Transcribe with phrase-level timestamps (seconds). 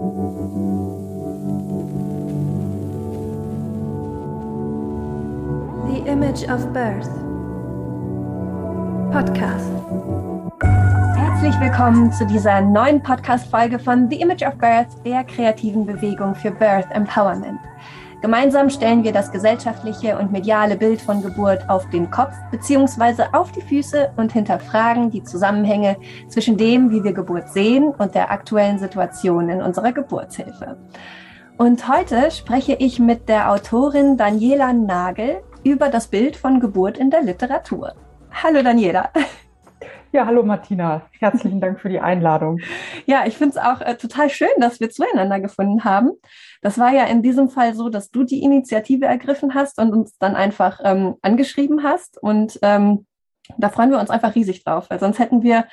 [0.00, 0.06] The
[6.06, 7.10] Image of Birth
[9.12, 9.68] Podcast.
[11.18, 16.50] Herzlich willkommen zu dieser neuen Podcast-Folge von The Image of Birth, der kreativen Bewegung für
[16.50, 17.60] Birth Empowerment.
[18.20, 23.24] Gemeinsam stellen wir das gesellschaftliche und mediale Bild von Geburt auf den Kopf bzw.
[23.32, 25.96] auf die Füße und hinterfragen die Zusammenhänge
[26.28, 30.76] zwischen dem, wie wir Geburt sehen und der aktuellen Situation in unserer Geburtshilfe.
[31.56, 37.10] Und heute spreche ich mit der Autorin Daniela Nagel über das Bild von Geburt in
[37.10, 37.94] der Literatur.
[38.30, 39.08] Hallo Daniela.
[40.12, 41.02] Ja, hallo Martina.
[41.20, 42.58] Herzlichen Dank für die Einladung.
[43.06, 46.10] Ja, ich finde es auch äh, total schön, dass wir zueinander gefunden haben.
[46.62, 50.18] Das war ja in diesem Fall so, dass du die Initiative ergriffen hast und uns
[50.18, 52.20] dann einfach ähm, angeschrieben hast.
[52.20, 53.06] Und ähm,
[53.56, 55.66] da freuen wir uns einfach riesig drauf, weil sonst hätten wir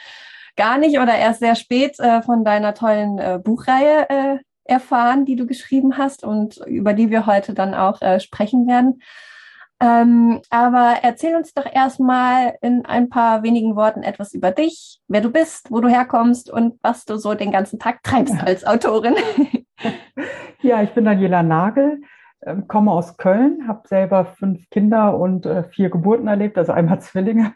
[0.56, 5.36] gar nicht oder erst sehr spät äh, von deiner tollen äh, Buchreihe äh, erfahren, die
[5.36, 9.02] du geschrieben hast und über die wir heute dann auch äh, sprechen werden.
[9.80, 15.22] Ähm, aber erzähl uns doch erstmal in ein paar wenigen Worten etwas über dich, wer
[15.22, 19.16] du bist, wo du herkommst und was du so den ganzen Tag treibst als Autorin.
[20.62, 22.02] Ja, ich bin Daniela Nagel,
[22.44, 27.00] ähm, komme aus Köln, habe selber fünf Kinder und äh, vier Geburten erlebt, also einmal
[27.00, 27.54] Zwillinge.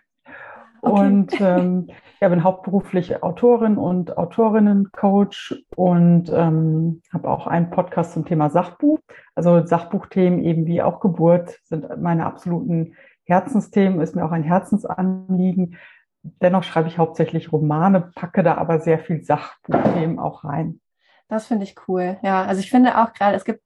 [0.82, 1.08] Okay.
[1.08, 1.88] Und ähm,
[2.20, 9.00] ja, bin hauptberuflich Autorin und Autorinnencoach und ähm, habe auch einen Podcast zum Thema Sachbuch.
[9.36, 15.78] Also Sachbuchthemen eben wie auch Geburt sind meine absoluten Herzensthemen, ist mir auch ein Herzensanliegen.
[16.24, 20.80] Dennoch schreibe ich hauptsächlich Romane, packe da aber sehr viel Sachbuchthemen auch rein.
[21.28, 22.18] Das finde ich cool.
[22.24, 23.62] Ja, also ich finde auch gerade, es gibt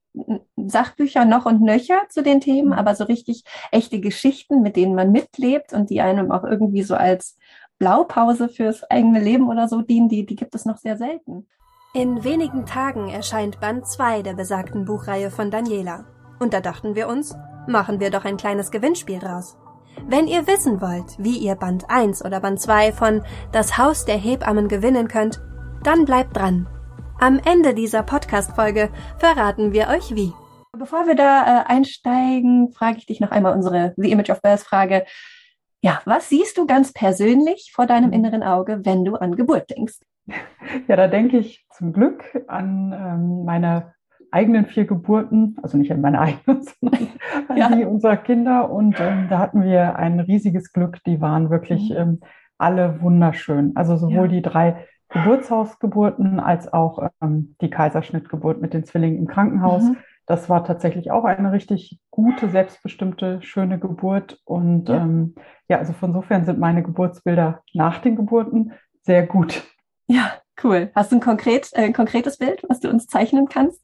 [0.55, 2.73] Sachbücher noch und nöcher zu den Themen, mhm.
[2.73, 6.95] aber so richtig echte Geschichten, mit denen man mitlebt und die einem auch irgendwie so
[6.95, 7.37] als
[7.77, 11.47] Blaupause fürs eigene Leben oder so dienen, die, die gibt es noch sehr selten.
[11.93, 16.05] In wenigen Tagen erscheint Band 2 der besagten Buchreihe von Daniela.
[16.39, 17.35] Und da dachten wir uns,
[17.67, 19.57] machen wir doch ein kleines Gewinnspiel draus.
[20.07, 24.17] Wenn ihr wissen wollt, wie ihr Band 1 oder Band 2 von Das Haus der
[24.17, 25.41] Hebammen gewinnen könnt,
[25.83, 26.67] dann bleibt dran.
[27.19, 28.89] Am Ende dieser Podcast-Folge
[29.19, 30.33] verraten wir euch wie.
[30.77, 34.59] Bevor wir da äh, einsteigen, frage ich dich noch einmal unsere The Image of Birth
[34.59, 35.05] Frage.
[35.81, 39.99] Ja, was siehst du ganz persönlich vor deinem inneren Auge, wenn du an Geburt denkst?
[40.87, 43.93] Ja, da denke ich zum Glück an ähm, meine
[44.31, 47.07] eigenen vier Geburten, also nicht an meine eigenen, sondern
[47.47, 47.69] an ja.
[47.69, 48.69] die unserer Kinder.
[48.69, 51.01] Und ähm, da hatten wir ein riesiges Glück.
[51.05, 51.95] Die waren wirklich mhm.
[51.95, 52.19] ähm,
[52.57, 53.71] alle wunderschön.
[53.75, 54.27] Also sowohl ja.
[54.27, 59.83] die drei Geburtshausgeburten als auch ähm, die Kaiserschnittgeburt mit den Zwillingen im Krankenhaus.
[59.83, 59.97] Mhm.
[60.25, 64.39] Das war tatsächlich auch eine richtig gute, selbstbestimmte, schöne Geburt.
[64.43, 65.35] Und ja, ähm,
[65.67, 68.73] ja also von insofern sind meine Geburtsbilder nach den Geburten
[69.03, 69.63] sehr gut.
[70.07, 70.33] Ja,
[70.63, 70.91] cool.
[70.95, 73.81] Hast du ein, konkret, äh, konkretes Bild, was du uns zeichnen kannst?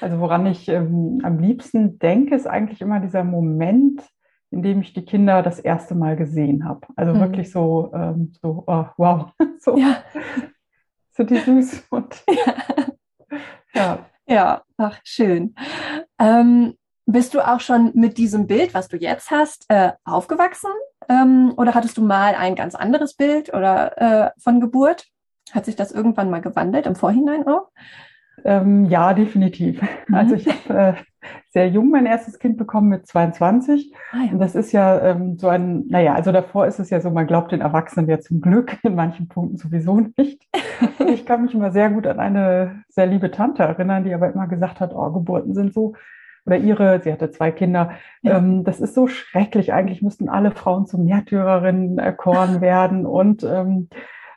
[0.00, 4.02] Also woran ich ähm, am liebsten denke, ist eigentlich immer dieser Moment,
[4.50, 6.86] in dem ich die Kinder das erste Mal gesehen habe.
[6.96, 7.20] Also mhm.
[7.20, 9.96] wirklich so, ähm, so oh, wow, so, ja.
[11.12, 12.54] Sind die süß und ja.
[13.74, 14.06] ja.
[14.26, 15.54] Ja, ach, schön.
[16.18, 16.74] Ähm,
[17.06, 20.70] bist du auch schon mit diesem Bild, was du jetzt hast, äh, aufgewachsen?
[21.08, 25.06] Ähm, oder hattest du mal ein ganz anderes Bild oder äh, von Geburt?
[25.50, 27.68] Hat sich das irgendwann mal gewandelt im Vorhinein auch?
[28.44, 29.82] Ähm, ja, definitiv.
[30.06, 30.14] Mhm.
[30.14, 30.94] Also ich habe äh,
[31.50, 33.92] sehr jung mein erstes Kind bekommen mit 22.
[34.12, 34.32] Ah, ja.
[34.32, 37.26] Und das ist ja ähm, so ein, naja, also davor ist es ja so, man
[37.26, 40.46] glaubt den Erwachsenen ja zum Glück, in manchen Punkten sowieso nicht.
[40.98, 44.32] Und ich kann mich immer sehr gut an eine sehr liebe Tante erinnern, die aber
[44.32, 45.94] immer gesagt hat, oh, Geburten sind so,
[46.44, 48.38] oder ihre, sie hatte zwei Kinder, ja.
[48.38, 49.72] ähm, das ist so schrecklich.
[49.72, 53.06] Eigentlich müssten alle Frauen zu Märtyrerinnen erkoren werden.
[53.06, 53.88] Und ähm,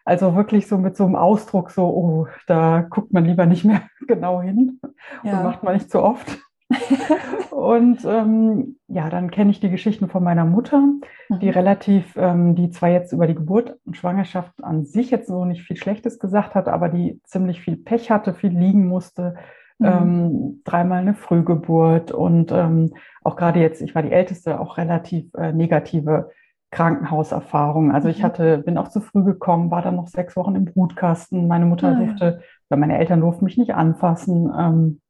[0.03, 3.81] also wirklich so mit so einem Ausdruck, so, oh, da guckt man lieber nicht mehr
[4.07, 4.79] genau hin
[5.23, 5.38] ja.
[5.38, 6.40] und macht man nicht so oft.
[7.52, 11.40] und ähm, ja, dann kenne ich die Geschichten von meiner Mutter, mhm.
[11.40, 15.46] die relativ, ähm, die zwar jetzt über die Geburt und Schwangerschaft an sich jetzt so
[15.46, 19.36] nicht viel Schlechtes gesagt hat, aber die ziemlich viel Pech hatte, viel liegen musste,
[19.78, 19.86] mhm.
[19.86, 25.34] ähm, dreimal eine Frühgeburt und ähm, auch gerade jetzt, ich war die Älteste, auch relativ
[25.35, 26.32] äh, negative
[26.72, 27.91] Krankenhauserfahrung.
[27.91, 28.23] Also ich mhm.
[28.23, 31.47] hatte, bin auch zu früh gekommen, war dann noch sechs Wochen im Brutkasten.
[31.47, 34.52] Meine Mutter ah, durfte, oder meine Eltern durften mich nicht anfassen.
[34.58, 35.02] Ähm,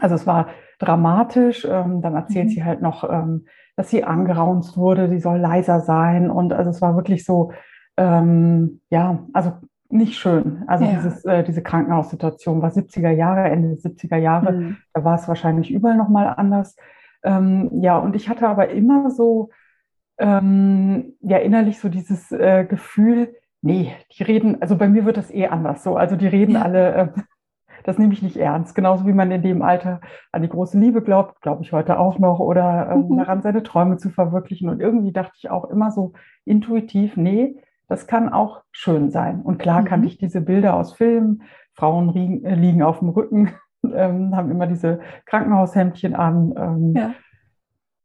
[0.00, 0.48] also es war
[0.78, 1.66] dramatisch.
[1.70, 2.50] Ähm, dann erzählt mhm.
[2.50, 3.46] sie halt noch, ähm,
[3.76, 6.30] dass sie angeraunzt wurde, sie soll leiser sein.
[6.30, 7.52] Und also es war wirklich so,
[7.96, 9.52] ähm, ja, also
[9.88, 10.64] nicht schön.
[10.66, 10.92] Also ja.
[10.92, 14.52] dieses, äh, diese Krankenhaussituation war 70er Jahre, Ende der 70er Jahre.
[14.52, 14.76] Mhm.
[14.92, 16.76] Da war es wahrscheinlich überall nochmal anders.
[17.22, 19.50] Ähm, ja, und ich hatte aber immer so,
[20.18, 25.30] ähm, ja, innerlich so dieses äh, Gefühl, nee, die reden, also bei mir wird das
[25.30, 25.96] eh anders so.
[25.96, 26.62] Also die reden ja.
[26.62, 27.08] alle, äh,
[27.86, 28.74] das nehme ich nicht ernst.
[28.74, 30.00] Genauso wie man in dem Alter
[30.32, 33.18] an die große Liebe glaubt, glaube ich heute auch noch, oder ähm, mhm.
[33.18, 34.68] daran, seine Träume zu verwirklichen.
[34.68, 36.12] Und irgendwie dachte ich auch immer so
[36.44, 37.56] intuitiv, nee,
[37.88, 39.40] das kann auch schön sein.
[39.40, 39.84] Und klar mhm.
[39.86, 41.42] kannte ich diese Bilder aus Filmen.
[41.74, 43.52] Frauen liegen, äh, liegen auf dem Rücken,
[43.94, 47.14] ähm, haben immer diese Krankenhaushemdchen an, ähm, ja.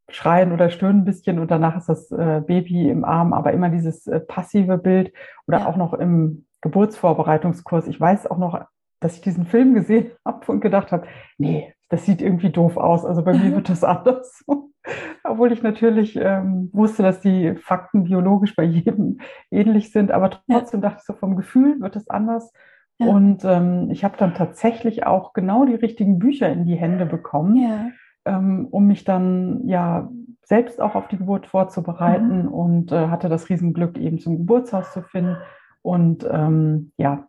[0.09, 3.69] schreien oder stöhnen ein bisschen und danach ist das äh, Baby im Arm, aber immer
[3.69, 5.11] dieses äh, passive Bild
[5.47, 5.67] oder ja.
[5.67, 7.87] auch noch im Geburtsvorbereitungskurs.
[7.87, 8.61] Ich weiß auch noch,
[9.01, 11.07] dass ich diesen Film gesehen habe und gedacht habe,
[11.37, 13.05] nee, das sieht irgendwie doof aus.
[13.05, 14.45] Also bei mir wird das anders.
[15.23, 19.19] Obwohl ich natürlich ähm, wusste, dass die Fakten biologisch bei jedem
[19.51, 20.89] ähnlich sind, aber trotzdem ja.
[20.89, 22.51] dachte ich so, vom Gefühl wird es anders.
[22.97, 23.07] Ja.
[23.07, 27.55] Und ähm, ich habe dann tatsächlich auch genau die richtigen Bücher in die Hände bekommen,
[27.57, 27.89] ja.
[28.25, 30.09] ähm, um mich dann ja
[30.43, 32.47] selbst auch auf die Geburt vorzubereiten mhm.
[32.47, 35.37] und äh, hatte das Riesenglück, eben zum Geburtshaus zu finden.
[35.81, 37.27] Und ähm, ja,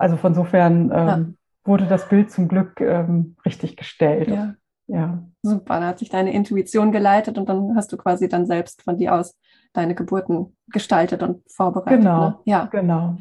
[0.00, 4.28] also von insofern ähm, wurde das Bild zum Glück ähm, richtig gestellt.
[4.28, 4.54] Ja.
[4.86, 5.22] ja.
[5.42, 8.96] Super, da hat sich deine Intuition geleitet und dann hast du quasi dann selbst von
[8.96, 9.36] dir aus
[9.74, 12.00] deine Geburten gestaltet und vorbereitet.
[12.00, 12.38] Genau, ne?
[12.46, 12.64] ja.
[12.72, 13.18] genau.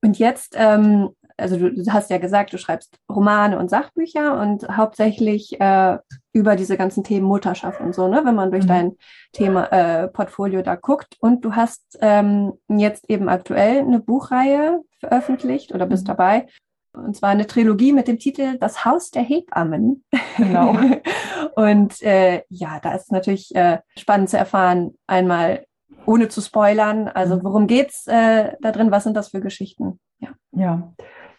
[0.00, 4.68] Und jetzt, ähm, also du, du, hast ja gesagt, du schreibst Romane und Sachbücher und
[4.68, 5.98] hauptsächlich äh,
[6.32, 8.22] über diese ganzen Themen Mutterschaft und so, ne?
[8.24, 8.68] wenn man durch mhm.
[8.68, 8.92] dein
[9.32, 11.16] Thema äh, Portfolio da guckt.
[11.18, 16.08] Und du hast ähm, jetzt eben aktuell eine Buchreihe veröffentlicht oder bist mhm.
[16.08, 16.46] dabei.
[16.92, 20.04] Und zwar eine Trilogie mit dem Titel Das Haus der Hebammen.
[20.38, 20.76] Genau.
[21.56, 25.66] und äh, ja, da ist natürlich äh, spannend zu erfahren, einmal
[26.06, 27.08] ohne zu spoilern.
[27.08, 27.44] Also mhm.
[27.44, 28.90] worum geht's äh, da drin?
[28.90, 30.00] Was sind das für Geschichten?
[30.18, 30.30] Ja.
[30.52, 30.92] ja.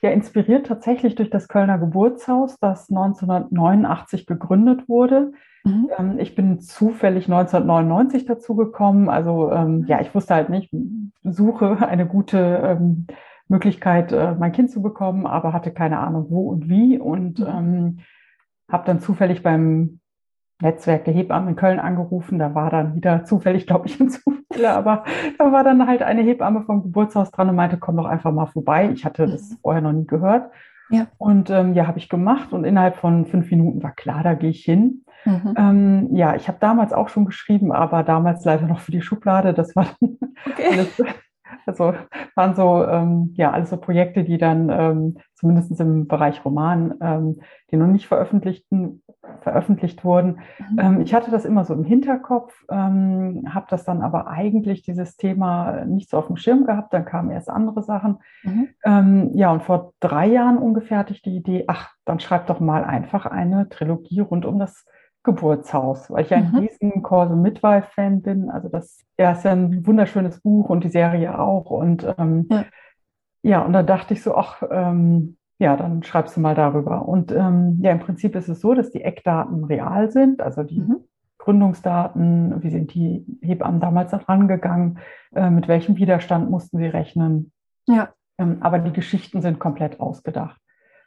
[0.03, 5.31] Ja, inspiriert tatsächlich durch das Kölner Geburtshaus, das 1989 gegründet wurde.
[5.63, 5.89] Mhm.
[5.97, 9.09] Ähm, ich bin zufällig 1999 dazu gekommen.
[9.09, 10.71] Also ähm, ja, ich wusste halt nicht,
[11.23, 13.07] suche eine gute ähm,
[13.47, 17.45] Möglichkeit, äh, mein Kind zu bekommen, aber hatte keine Ahnung wo und wie und mhm.
[17.47, 17.99] ähm,
[18.69, 19.99] habe dann zufällig beim
[20.61, 22.39] Netzwerk der Hebammen in Köln angerufen.
[22.39, 25.03] Da war dann wieder zufällig, glaube ich, ein Zufall, aber
[25.37, 28.47] da war dann halt eine Hebamme vom Geburtshaus dran und meinte, komm doch einfach mal
[28.47, 28.89] vorbei.
[28.91, 29.57] Ich hatte das mhm.
[29.61, 30.51] vorher noch nie gehört.
[30.89, 31.07] Ja.
[31.17, 34.49] Und ähm, ja, habe ich gemacht und innerhalb von fünf Minuten war klar, da gehe
[34.49, 35.03] ich hin.
[35.25, 35.53] Mhm.
[35.57, 39.53] Ähm, ja, ich habe damals auch schon geschrieben, aber damals leider noch für die Schublade.
[39.53, 40.69] Das war dann okay.
[40.71, 41.03] alles
[41.67, 41.93] also
[42.35, 47.41] waren so, ähm, ja, alles so Projekte, die dann ähm, zumindest im Bereich Roman, ähm,
[47.71, 49.03] die noch nicht veröffentlichten,
[49.41, 50.39] veröffentlicht wurden.
[50.71, 50.79] Mhm.
[50.79, 55.17] Ähm, ich hatte das immer so im Hinterkopf, ähm, habe das dann aber eigentlich dieses
[55.17, 56.93] Thema nicht so auf dem Schirm gehabt.
[56.93, 58.19] Dann kamen erst andere Sachen.
[58.43, 58.69] Mhm.
[58.85, 62.59] Ähm, ja, und vor drei Jahren ungefähr hatte ich die Idee, ach, dann schreib doch
[62.59, 64.85] mal einfach eine Trilogie rund um das
[65.23, 66.57] Geburtshaus, weil ich ein mhm.
[66.59, 68.49] riesen Corso Midwife-Fan bin.
[68.49, 71.69] Also das ja, ist ja ein wunderschönes Buch und die Serie auch.
[71.69, 72.65] Und ähm, ja.
[73.43, 73.61] ja.
[73.61, 77.07] und da dachte ich so, ach, ähm, ja, dann schreibst du mal darüber.
[77.07, 80.79] Und ähm, ja, im Prinzip ist es so, dass die Eckdaten real sind, also die
[80.79, 80.97] mhm.
[81.39, 84.99] Gründungsdaten, wie sind die Hebammen damals rangegangen,
[85.33, 87.51] äh, mit welchem Widerstand mussten sie rechnen.
[87.87, 88.09] Ja.
[88.37, 90.59] Ähm, aber die Geschichten sind komplett ausgedacht.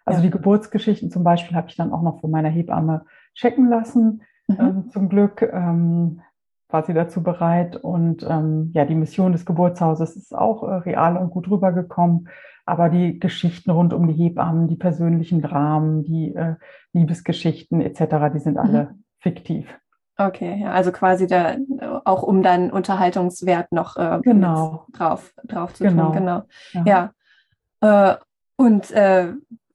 [0.04, 0.26] Also ja.
[0.26, 3.04] die Geburtsgeschichten zum Beispiel habe ich dann auch noch von meiner Hebamme
[3.34, 4.22] checken lassen.
[4.48, 4.56] Mhm.
[4.58, 6.22] Ähm, zum Glück ähm,
[6.68, 7.76] war sie dazu bereit.
[7.76, 12.28] Und ähm, ja, die Mission des Geburtshauses ist auch äh, real und gut rübergekommen.
[12.66, 16.54] Aber die Geschichten rund um die Hebammen, die persönlichen Dramen, die äh,
[16.92, 18.60] Liebesgeschichten etc., die sind mhm.
[18.60, 19.66] alle fiktiv.
[20.16, 21.56] Okay, ja, also quasi da
[22.04, 24.86] auch um dann Unterhaltungswert noch äh, genau.
[24.92, 26.08] drauf, drauf zu genau.
[26.08, 26.16] tun.
[26.16, 26.42] Genau.
[26.84, 27.10] Ja.
[27.80, 28.12] ja.
[28.12, 28.16] Äh,
[28.56, 29.32] und äh,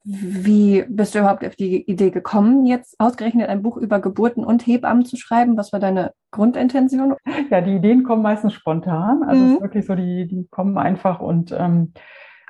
[0.08, 4.64] wie bist du überhaupt auf die Idee gekommen, jetzt ausgerechnet ein Buch über Geburten und
[4.64, 5.56] Hebammen zu schreiben?
[5.56, 7.16] Was war deine Grundintention?
[7.50, 9.24] Ja, die Ideen kommen meistens spontan.
[9.24, 9.48] Also mhm.
[9.48, 11.92] es ist wirklich so, die, die kommen einfach und ähm,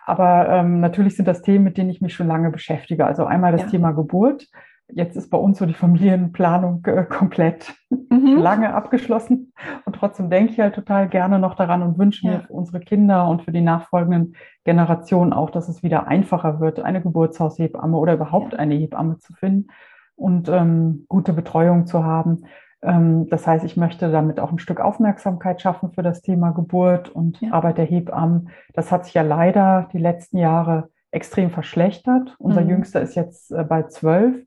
[0.04, 3.06] aber ähm, natürlich sind das Themen, mit denen ich mich schon lange beschäftige.
[3.06, 3.68] Also einmal das ja.
[3.68, 4.46] Thema Geburt,
[4.88, 8.38] Jetzt ist bei uns so die Familienplanung äh, komplett mhm.
[8.38, 9.52] lange abgeschlossen.
[9.84, 13.28] Und trotzdem denke ich halt total gerne noch daran und wünsche mir für unsere Kinder
[13.28, 18.52] und für die nachfolgenden Generationen auch, dass es wieder einfacher wird, eine Geburtshaushebamme oder überhaupt
[18.52, 18.60] ja.
[18.60, 19.68] eine Hebamme zu finden
[20.14, 22.44] und ähm, gute Betreuung zu haben.
[22.82, 27.08] Ähm, das heißt, ich möchte damit auch ein Stück Aufmerksamkeit schaffen für das Thema Geburt
[27.08, 27.52] und ja.
[27.52, 28.50] Arbeit der Hebammen.
[28.72, 32.36] Das hat sich ja leider die letzten Jahre extrem verschlechtert.
[32.38, 32.70] Unser mhm.
[32.70, 34.45] Jüngster ist jetzt äh, bald zwölf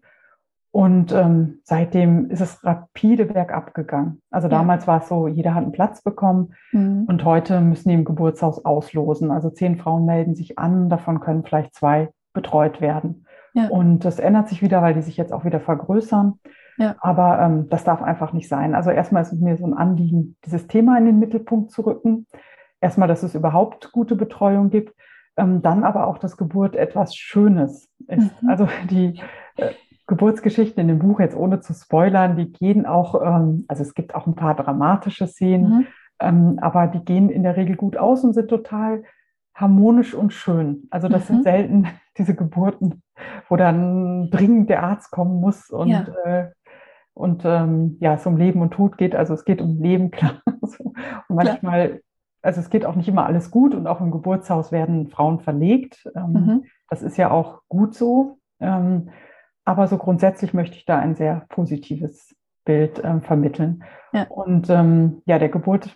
[0.71, 4.21] und ähm, seitdem ist es rapide bergab gegangen.
[4.29, 4.57] Also ja.
[4.57, 7.05] damals war es so, jeder hat einen Platz bekommen mhm.
[7.07, 9.31] und heute müssen die im Geburtshaus auslosen.
[9.31, 13.25] Also zehn Frauen melden sich an, davon können vielleicht zwei betreut werden.
[13.53, 13.67] Ja.
[13.69, 16.39] Und das ändert sich wieder, weil die sich jetzt auch wieder vergrößern.
[16.77, 16.95] Ja.
[16.99, 18.75] Aber ähm, das darf einfach nicht sein.
[18.75, 22.27] Also erstmal ist es mir so ein Anliegen, dieses Thema in den Mittelpunkt zu rücken.
[22.79, 24.95] Erstmal, dass es überhaupt gute Betreuung gibt.
[25.35, 28.41] Ähm, dann aber auch, dass Geburt etwas Schönes ist.
[28.41, 28.49] Mhm.
[28.49, 29.19] Also die
[29.57, 29.71] äh,
[30.09, 34.15] Geburtsgeschichten in dem Buch, jetzt ohne zu spoilern, die gehen auch, ähm, also es gibt
[34.15, 35.87] auch ein paar dramatische Szenen, mhm.
[36.19, 39.03] ähm, aber die gehen in der Regel gut aus und sind total
[39.53, 40.87] harmonisch und schön.
[40.89, 41.33] Also das mhm.
[41.33, 41.87] sind selten
[42.17, 43.03] diese Geburten,
[43.47, 46.05] wo dann dringend der Arzt kommen muss und ja.
[46.25, 46.51] äh,
[47.13, 49.13] und ähm, ja, es um Leben und Tod geht.
[49.13, 50.41] Also es geht um Leben, klar.
[50.61, 50.95] und
[51.27, 51.99] manchmal, klar.
[52.41, 56.09] also es geht auch nicht immer alles gut und auch im Geburtshaus werden Frauen verlegt.
[56.15, 56.65] Ähm, mhm.
[56.89, 58.39] Das ist ja auch gut so.
[58.59, 59.09] Ähm,
[59.69, 62.35] aber so grundsätzlich möchte ich da ein sehr positives
[62.65, 63.83] Bild ähm, vermitteln.
[64.13, 64.23] Ja.
[64.23, 65.95] Und ähm, ja, der Geburt,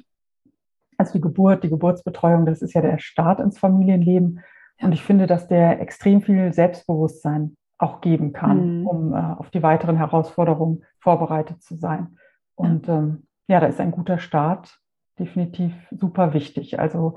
[0.96, 4.42] also die Geburt, die Geburtsbetreuung, das ist ja der Start ins Familienleben.
[4.78, 4.86] Ja.
[4.86, 8.88] Und ich finde, dass der extrem viel Selbstbewusstsein auch geben kann, mhm.
[8.88, 12.20] um äh, auf die weiteren Herausforderungen vorbereitet zu sein.
[12.54, 13.00] Und ja.
[13.00, 14.78] Ähm, ja, da ist ein guter Start
[15.18, 16.80] definitiv super wichtig.
[16.80, 17.16] Also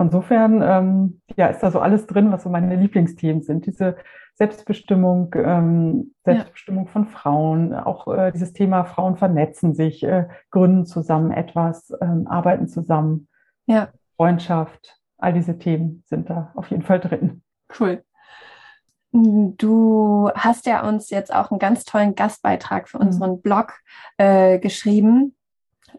[0.00, 3.66] von insofern ähm, ja, ist da so alles drin, was so meine Lieblingsthemen sind.
[3.66, 3.96] Diese
[4.32, 6.90] Selbstbestimmung, ähm, Selbstbestimmung ja.
[6.90, 12.66] von Frauen, auch äh, dieses Thema Frauen vernetzen sich, äh, gründen zusammen etwas, ähm, arbeiten
[12.66, 13.28] zusammen,
[13.66, 13.90] ja.
[14.16, 17.42] Freundschaft, all diese Themen sind da auf jeden Fall drin.
[17.78, 18.02] Cool.
[19.12, 23.06] Du hast ja uns jetzt auch einen ganz tollen Gastbeitrag für mhm.
[23.06, 23.74] unseren Blog
[24.16, 25.36] äh, geschrieben,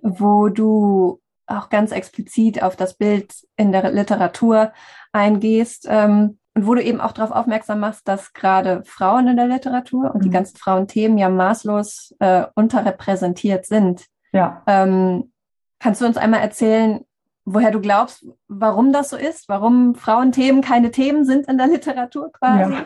[0.02, 4.72] wo du auch ganz explizit auf das Bild in der Literatur
[5.12, 9.48] eingehst ähm, und wo du eben auch darauf aufmerksam machst, dass gerade Frauen in der
[9.48, 10.22] Literatur und mhm.
[10.24, 14.06] die ganzen Frauenthemen ja maßlos äh, unterrepräsentiert sind.
[14.34, 14.62] Ja.
[14.68, 15.32] Ähm,
[15.80, 17.06] kannst du uns einmal erzählen,
[17.46, 22.32] woher du glaubst, warum das so ist, warum Frauenthemen keine Themen sind in der Literatur
[22.32, 22.74] quasi.
[22.74, 22.86] Ja.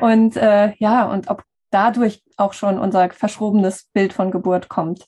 [0.00, 5.06] Und äh, ja, und ob dadurch auch schon unser verschrobenes Bild von Geburt kommt.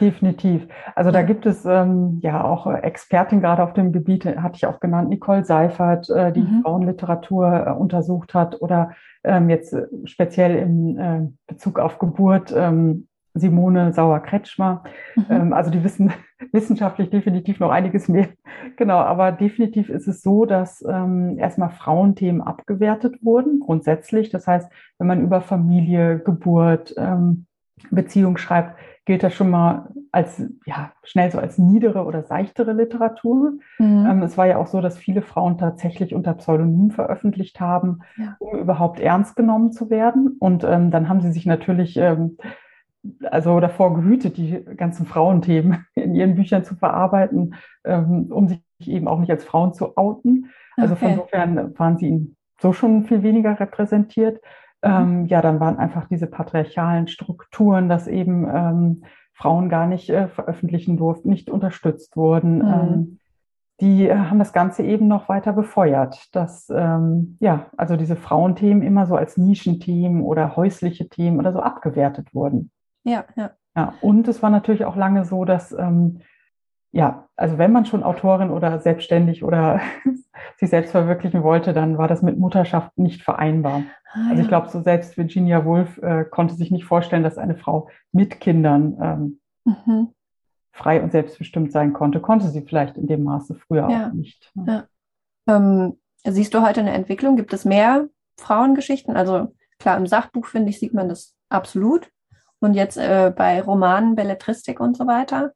[0.00, 0.66] Definitiv.
[0.94, 4.80] Also da gibt es ähm, ja auch Expertin gerade auf dem Gebiet, hatte ich auch
[4.80, 6.62] genannt, Nicole Seifert, äh, die mhm.
[6.62, 8.92] Frauenliteratur äh, untersucht hat oder
[9.24, 14.82] ähm, jetzt äh, speziell im äh, Bezug auf Geburt ähm, Simone Sauer-Kretschmer.
[15.14, 15.24] Mhm.
[15.30, 16.12] Ähm, also die wissen
[16.52, 18.28] wissenschaftlich definitiv noch einiges mehr.
[18.76, 24.28] Genau, aber definitiv ist es so, dass ähm, erstmal Frauenthemen abgewertet wurden, grundsätzlich.
[24.30, 27.46] Das heißt, wenn man über Familie, Geburt, ähm,
[27.90, 28.76] Beziehung schreibt,
[29.06, 33.52] gilt das schon mal als, ja, schnell so als niedere oder seichtere Literatur.
[33.78, 34.06] Mhm.
[34.10, 38.36] Ähm, es war ja auch so, dass viele Frauen tatsächlich unter Pseudonym veröffentlicht haben, ja.
[38.40, 40.36] um überhaupt ernst genommen zu werden.
[40.40, 42.36] Und ähm, dann haben sie sich natürlich ähm,
[43.30, 49.06] also davor gehütet, die ganzen Frauenthemen in ihren Büchern zu verarbeiten, ähm, um sich eben
[49.06, 50.50] auch nicht als Frauen zu outen.
[50.76, 51.04] Also okay.
[51.04, 54.40] von insofern waren sie so schon viel weniger repräsentiert.
[54.86, 54.94] Mhm.
[54.94, 60.28] Ähm, ja, dann waren einfach diese patriarchalen Strukturen, dass eben ähm, Frauen gar nicht äh,
[60.28, 62.58] veröffentlichen durften, nicht unterstützt wurden.
[62.58, 62.64] Mhm.
[62.64, 63.18] Ähm,
[63.80, 68.82] die äh, haben das Ganze eben noch weiter befeuert, dass ähm, ja, also diese Frauenthemen
[68.82, 72.70] immer so als Nischenthemen oder häusliche Themen oder so abgewertet wurden.
[73.04, 73.50] Ja, ja.
[73.76, 76.20] Ja, und es war natürlich auch lange so, dass ähm,
[76.92, 79.80] ja, also wenn man schon Autorin oder selbstständig oder
[80.56, 83.82] sich selbst verwirklichen wollte, dann war das mit Mutterschaft nicht vereinbar.
[84.16, 87.56] Ah, also ich glaube, so selbst Virginia Woolf äh, konnte sich nicht vorstellen, dass eine
[87.56, 88.96] Frau mit Kindern
[89.66, 90.08] ähm, mhm.
[90.72, 92.20] frei und selbstbestimmt sein konnte.
[92.20, 94.08] Konnte sie vielleicht in dem Maße früher ja.
[94.08, 94.50] auch nicht.
[94.54, 94.88] Ne?
[95.46, 95.54] Ja.
[95.54, 97.36] Ähm, siehst du heute eine Entwicklung?
[97.36, 98.08] Gibt es mehr
[98.38, 99.16] Frauengeschichten?
[99.16, 102.10] Also klar, im Sachbuch, finde ich, sieht man das absolut.
[102.58, 105.52] Und jetzt äh, bei Romanen, Belletristik und so weiter?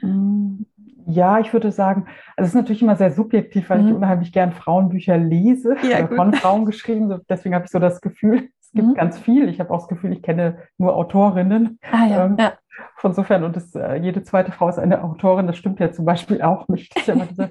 [0.00, 0.62] Mm,
[1.06, 3.88] ja, ich würde sagen, also es ist natürlich immer sehr subjektiv, weil mhm.
[3.88, 7.20] ich unheimlich gern Frauenbücher lese, ja, von Frauen geschrieben.
[7.28, 8.94] Deswegen habe ich so das Gefühl, es gibt mhm.
[8.94, 9.48] ganz viel.
[9.48, 11.78] Ich habe auch das Gefühl, ich kenne nur Autorinnen.
[11.90, 12.54] Ah, ja, ähm, ja.
[12.96, 16.04] Von insofern, und das, äh, jede zweite Frau ist eine Autorin, das stimmt ja zum
[16.04, 16.94] Beispiel auch nicht.
[16.94, 17.50] Das ist ja immer diese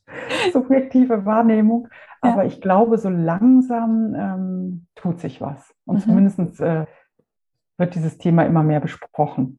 [0.52, 1.88] subjektive Wahrnehmung.
[2.20, 2.48] Aber ja.
[2.48, 5.74] ich glaube, so langsam ähm, tut sich was.
[5.86, 6.00] Und mhm.
[6.00, 6.86] zumindest äh,
[7.78, 9.58] wird dieses Thema immer mehr besprochen.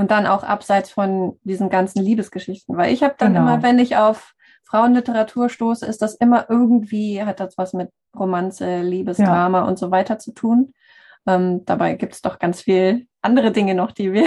[0.00, 3.44] Und dann auch abseits von diesen ganzen Liebesgeschichten, weil ich habe dann genau.
[3.46, 4.32] immer, wenn ich auf
[4.64, 9.64] Frauenliteratur stoße, ist das immer irgendwie, hat das was mit Romanze, Liebesdrama ja.
[9.64, 10.72] und so weiter zu tun.
[11.26, 14.24] Ähm, dabei gibt es doch ganz viel andere Dinge noch, die wir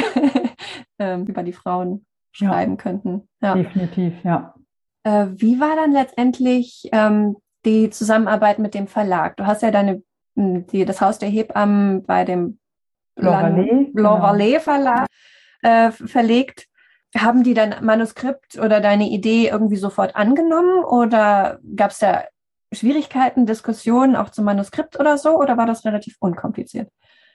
[0.99, 2.77] ähm, über die Frauen schreiben ja.
[2.77, 3.27] könnten.
[3.41, 3.55] Ja.
[3.55, 4.53] Definitiv, ja.
[5.01, 9.37] Äh, wie war dann letztendlich ähm, die Zusammenarbeit mit dem Verlag?
[9.37, 10.03] Du hast ja deine,
[10.35, 12.59] die, das Haus der Hebammen bei dem
[13.15, 14.59] Blanc Vallée genau.
[14.59, 15.07] Verlag
[15.63, 16.67] äh, verlegt.
[17.15, 22.23] Haben die dein Manuskript oder deine Idee irgendwie sofort angenommen oder gab es da
[22.71, 26.89] Schwierigkeiten, Diskussionen auch zum Manuskript oder so oder war das relativ unkompliziert?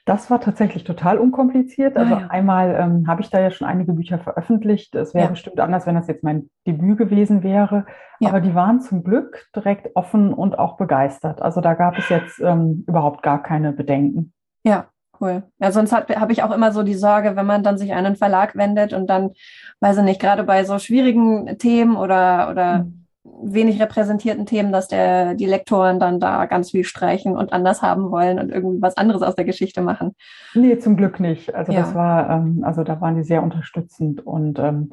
[0.05, 1.95] Das war tatsächlich total unkompliziert.
[1.95, 2.27] Also ah, ja.
[2.29, 4.95] einmal ähm, habe ich da ja schon einige Bücher veröffentlicht.
[4.95, 5.29] Es wäre ja.
[5.29, 7.85] bestimmt anders, wenn das jetzt mein Debüt gewesen wäre.
[8.19, 8.29] Ja.
[8.29, 11.41] Aber die waren zum Glück direkt offen und auch begeistert.
[11.41, 14.33] Also da gab es jetzt ähm, überhaupt gar keine Bedenken.
[14.63, 14.87] Ja,
[15.21, 15.43] cool.
[15.59, 18.15] Ja, sonst habe ich auch immer so die Sorge, wenn man dann sich an einen
[18.15, 19.31] Verlag wendet und dann,
[19.79, 22.99] weiß ich nicht, gerade bei so schwierigen Themen oder, oder mhm
[23.41, 28.11] wenig repräsentierten Themen, dass der, die Lektoren dann da ganz viel streichen und anders haben
[28.11, 30.15] wollen und irgendwie was anderes aus der Geschichte machen.
[30.53, 31.53] Nee, zum Glück nicht.
[31.53, 31.81] Also ja.
[31.81, 34.91] das war, ähm, also da waren die sehr unterstützend und ähm,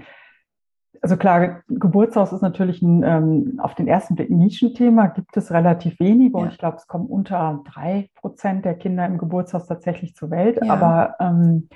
[1.02, 5.98] also klar, Geburtshaus ist natürlich ein ähm, auf den ersten Blick Nischenthema, gibt es relativ
[6.00, 6.44] wenige ja.
[6.44, 10.58] und ich glaube, es kommen unter drei Prozent der Kinder im Geburtshaus tatsächlich zur Welt.
[10.62, 10.72] Ja.
[10.72, 11.68] Aber ähm,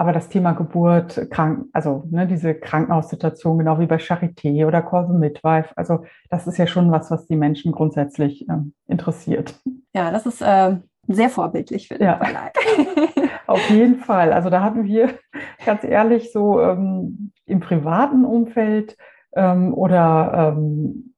[0.00, 5.12] aber das Thema Geburt, krank, also ne, diese Krankenhaussituation, genau wie bei Charité oder Corso
[5.12, 9.60] Midwife, also das ist ja schon was, was die Menschen grundsätzlich ähm, interessiert.
[9.92, 12.16] Ja, das ist äh, sehr vorbildlich für den ja.
[12.16, 12.54] Verlag.
[13.46, 14.32] Auf jeden Fall.
[14.32, 15.10] Also da hatten wir
[15.66, 18.96] ganz ehrlich so ähm, im privaten Umfeld
[19.34, 21.14] ähm, oder ähm,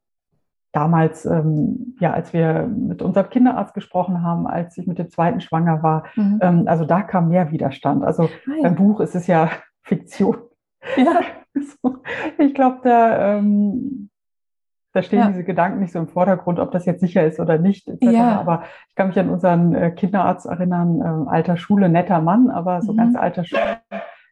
[0.73, 5.41] damals, ähm, ja, als wir mit unserem Kinderarzt gesprochen haben, als ich mit dem zweiten
[5.41, 6.39] schwanger war, mhm.
[6.43, 8.03] ähm, also da kam mehr Widerstand.
[8.05, 8.63] Also Nein.
[8.63, 9.51] beim Buch ist es ja
[9.83, 10.39] Fiktion.
[10.97, 11.21] Ja.
[12.39, 14.09] ich glaube, da, ähm,
[14.95, 15.29] da stehen ja.
[15.29, 17.91] diese Gedanken nicht so im Vordergrund, ob das jetzt sicher ist oder nicht.
[18.01, 18.41] Ja.
[18.41, 22.81] Aber ich kann mich an unseren äh, Kinderarzt erinnern, äh, alter Schule, netter Mann, aber
[22.81, 22.97] so mhm.
[22.97, 23.79] ganz alter Schule.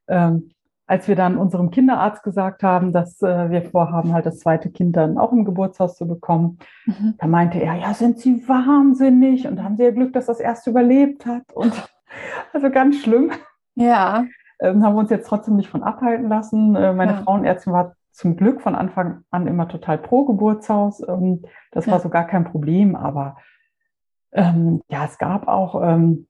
[0.09, 0.51] Ähm,
[0.91, 4.97] als wir dann unserem Kinderarzt gesagt haben, dass äh, wir vorhaben, halt das zweite Kind
[4.97, 7.15] dann auch im Geburtshaus zu bekommen, mhm.
[7.17, 10.71] da meinte er, ja, sind Sie wahnsinnig und haben Sie ja Glück, dass das erste
[10.71, 11.73] überlebt hat und
[12.53, 13.31] also ganz schlimm.
[13.77, 14.25] Ja.
[14.61, 16.75] Ähm, haben wir uns jetzt trotzdem nicht von abhalten lassen.
[16.75, 17.23] Äh, meine ja.
[17.23, 21.07] Frauenärztin war zum Glück von Anfang an immer total pro Geburtshaus.
[21.07, 21.93] Ähm, das ja.
[21.93, 23.37] war so gar kein Problem, aber
[24.33, 26.27] ähm, ja, es gab auch ähm,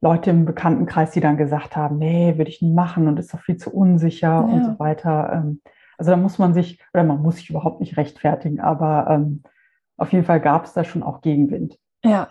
[0.00, 3.40] Leute im Bekanntenkreis, die dann gesagt haben, nee, würde ich nie machen und ist doch
[3.40, 4.40] viel zu unsicher ja.
[4.40, 5.30] und so weiter.
[5.32, 5.60] Ähm,
[5.98, 9.42] also da muss man sich, oder man muss sich überhaupt nicht rechtfertigen, aber ähm,
[9.96, 11.78] auf jeden Fall gab es da schon auch Gegenwind.
[12.04, 12.28] Ja.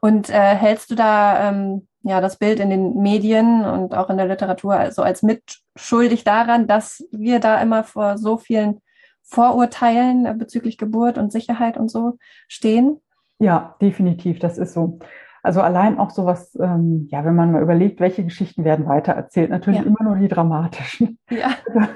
[0.00, 4.16] Und äh, hältst du da ähm, ja das Bild in den Medien und auch in
[4.16, 8.80] der Literatur also als mitschuldig daran, dass wir da immer vor so vielen
[9.22, 13.00] Vorurteilen äh, bezüglich Geburt und Sicherheit und so stehen?
[13.38, 14.98] Ja, definitiv, das ist so.
[15.42, 19.80] Also allein auch sowas, ähm, ja, wenn man mal überlegt, welche Geschichten werden weitererzählt, natürlich
[19.80, 19.86] ja.
[19.86, 21.18] immer nur die dramatischen.
[21.30, 21.50] Ja.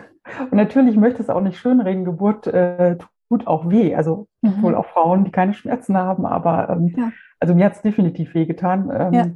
[0.51, 2.97] Und natürlich möchte es auch nicht schönreden, Geburt äh,
[3.29, 3.95] tut auch weh.
[3.95, 4.63] Also mhm.
[4.63, 7.11] wohl auch Frauen, die keine Schmerzen haben, aber ähm, ja.
[7.41, 8.91] also mir hat es definitiv wehgetan.
[8.95, 9.27] Ähm, ja.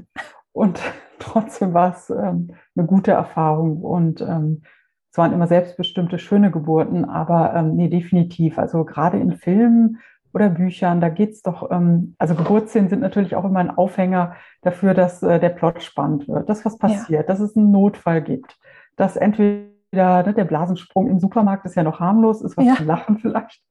[0.52, 0.80] Und
[1.18, 3.82] trotzdem war es ähm, eine gute Erfahrung.
[3.82, 4.62] Und ähm,
[5.10, 8.58] es waren immer selbstbestimmte, schöne Geburten, aber ähm, nee, definitiv.
[8.58, 9.98] Also gerade in Filmen
[10.36, 11.00] oder Büchern.
[11.00, 15.22] Da geht es doch, ähm, also Geburtsszenen sind natürlich auch immer ein Aufhänger dafür, dass
[15.22, 17.22] äh, der Plot spannend wird, dass was passiert, ja.
[17.22, 18.58] dass es einen Notfall gibt,
[18.96, 22.74] dass entweder ne, der Blasensprung im Supermarkt ist ja noch harmlos, ist was ja.
[22.74, 23.62] zu lachen vielleicht.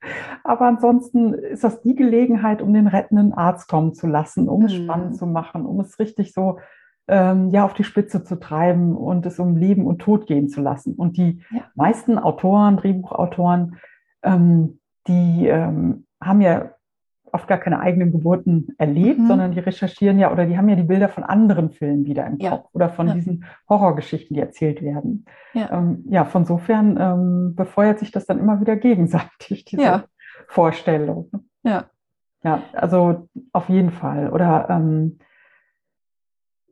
[0.43, 4.65] Aber ansonsten ist das die Gelegenheit, um den rettenden Arzt kommen zu lassen, um mhm.
[4.65, 6.57] es spannend zu machen, um es richtig so
[7.07, 10.61] ähm, ja auf die Spitze zu treiben und es um Leben und Tod gehen zu
[10.61, 10.95] lassen.
[10.95, 11.61] Und die ja.
[11.75, 13.75] meisten Autoren, Drehbuchautoren,
[14.23, 16.71] ähm, die ähm, haben ja
[17.31, 19.27] oft gar keine eigenen Geburten erlebt, mhm.
[19.27, 22.37] sondern die recherchieren ja oder die haben ja die Bilder von anderen Filmen wieder im
[22.37, 22.51] ja.
[22.51, 23.13] Kopf oder von ja.
[23.13, 25.25] diesen Horrorgeschichten, die erzählt werden.
[25.53, 30.05] Ja, ähm, ja von sofern ähm, befeuert sich das dann immer wieder gegenseitig, diese.
[30.47, 31.31] Vorstellung.
[31.63, 31.85] Ja.
[32.43, 34.29] Ja, also auf jeden Fall.
[34.31, 35.17] Oder ähm,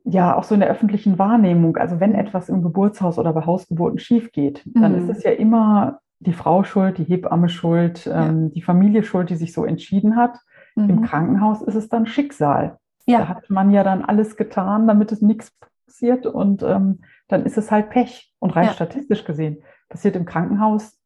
[0.04, 1.76] ja, auch so in der öffentlichen Wahrnehmung.
[1.76, 4.98] Also wenn etwas im Geburtshaus oder bei Hausgeburten schief geht, dann mhm.
[5.10, 8.28] ist es ja immer die Frau schuld, die Hebamme schuld, ja.
[8.28, 10.38] ähm, die Familie schuld, die sich so entschieden hat.
[10.74, 10.90] Mhm.
[10.90, 12.78] Im Krankenhaus ist es dann Schicksal.
[13.06, 13.18] Ja.
[13.18, 15.52] Da hat man ja dann alles getan, damit es nichts
[15.86, 18.32] passiert und ähm, dann ist es halt Pech.
[18.38, 18.72] Und rein ja.
[18.72, 20.98] statistisch gesehen passiert im Krankenhaus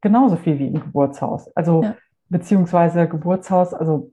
[0.00, 1.48] genauso viel wie im Geburtshaus.
[1.56, 1.84] Also
[2.28, 4.12] beziehungsweise Geburtshaus, also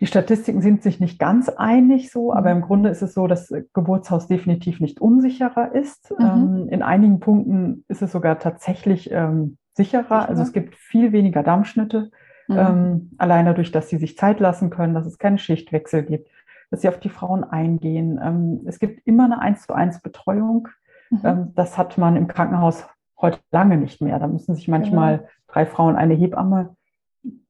[0.00, 2.60] die Statistiken sind sich nicht ganz einig so, aber mhm.
[2.60, 6.12] im Grunde ist es so, dass Geburtshaus definitiv nicht unsicherer ist.
[6.18, 6.26] Mhm.
[6.26, 10.28] Ähm, in einigen Punkten ist es sogar tatsächlich ähm, sicherer.
[10.28, 12.10] Also es gibt viel weniger Dammschnitte,
[12.48, 12.58] mhm.
[12.58, 16.28] ähm, allein dadurch, dass sie sich Zeit lassen können, dass es keine Schichtwechsel gibt,
[16.70, 18.20] dass sie auf die Frauen eingehen.
[18.22, 20.68] Ähm, es gibt immer eine eins zu eins Betreuung.
[21.10, 21.20] Mhm.
[21.24, 22.86] Ähm, das hat man im Krankenhaus
[23.18, 24.18] heute lange nicht mehr.
[24.18, 25.30] Da müssen sich manchmal genau.
[25.48, 26.75] drei Frauen eine Hebamme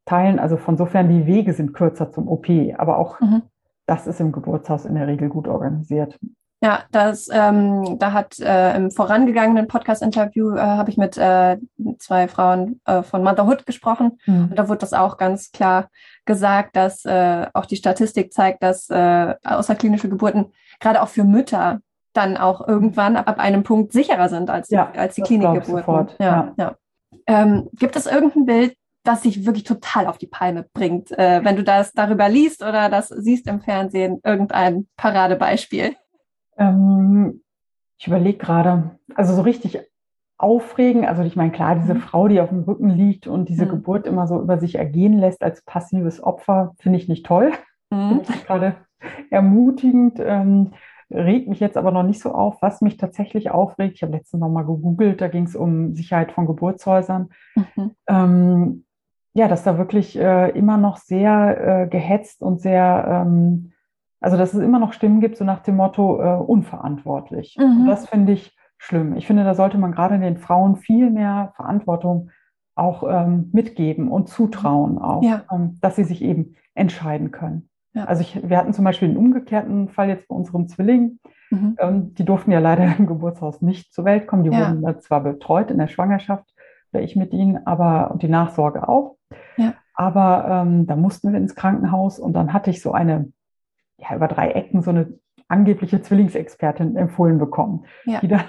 [0.07, 0.39] teilen.
[0.39, 2.47] Also von sofern die Wege sind kürzer zum OP,
[2.79, 3.43] aber auch mhm.
[3.87, 6.19] das ist im Geburtshaus in der Regel gut organisiert.
[6.63, 11.59] Ja, das, ähm, da hat äh, im vorangegangenen Podcast-Interview äh, habe ich mit äh,
[11.99, 14.49] zwei Frauen äh, von Motherhood gesprochen mhm.
[14.51, 15.91] und da wurde das auch ganz klar
[16.25, 20.47] gesagt, dass äh, auch die Statistik zeigt, dass äh, außerklinische Geburten
[20.81, 21.81] gerade auch für Mütter
[22.15, 26.17] dann auch irgendwann ab, ab einem Punkt sicherer sind als die, ja, als die Klinikgeburten.
[26.19, 26.53] Ja, ja.
[26.57, 26.77] ja.
[27.27, 31.57] Ähm, gibt es irgendein Bild, das sich wirklich total auf die Palme bringt, äh, wenn
[31.57, 35.95] du das darüber liest oder das siehst im Fernsehen, irgendein Paradebeispiel?
[36.59, 37.43] Ähm,
[37.99, 39.81] ich überlege gerade, also so richtig
[40.39, 42.01] aufregen, also ich meine, klar, diese mhm.
[42.01, 43.71] Frau, die auf dem Rücken liegt und diese mhm.
[43.71, 47.53] Geburt immer so über sich ergehen lässt als passives Opfer, finde ich nicht toll.
[47.91, 48.09] Mhm.
[48.09, 48.77] Finde ich gerade
[49.31, 50.19] ermutigend.
[50.21, 50.73] Ähm,
[51.11, 53.95] regt mich jetzt aber noch nicht so auf, was mich tatsächlich aufregt.
[53.97, 57.29] Ich habe letztens noch mal gegoogelt, da ging es um Sicherheit von Geburtshäusern.
[57.55, 57.93] Mhm.
[58.09, 58.86] Ähm,
[59.37, 63.73] ja, dass da wirklich äh, immer noch sehr äh, gehetzt und sehr ähm,
[64.21, 67.57] also, dass es immer noch Stimmen gibt, so nach dem Motto äh, unverantwortlich.
[67.59, 67.83] Mhm.
[67.83, 69.15] Und das finde ich schlimm.
[69.17, 72.31] Ich finde, da sollte man gerade den Frauen viel mehr Verantwortung
[72.75, 75.45] auch ähm, mitgeben und zutrauen, auch, ja.
[75.53, 77.69] ähm, dass sie sich eben entscheiden können.
[77.95, 78.05] Ja.
[78.05, 81.19] Also ich, wir hatten zum Beispiel einen umgekehrten Fall jetzt bei unserem Zwilling.
[81.51, 81.77] Mhm.
[81.79, 84.45] Ähm, die durften ja leider im Geburtshaus nicht zur Welt kommen.
[84.45, 84.75] Die ja.
[84.75, 86.53] wurden zwar betreut in der Schwangerschaft,
[87.01, 89.17] ich mit ihnen, aber und die Nachsorge auch.
[89.57, 89.75] Ja.
[89.95, 93.33] Aber ähm, da mussten wir ins Krankenhaus und dann hatte ich so eine
[93.99, 98.21] ja, über drei Ecken so eine angebliche Zwillingsexpertin empfohlen bekommen, ja.
[98.21, 98.45] die, dann,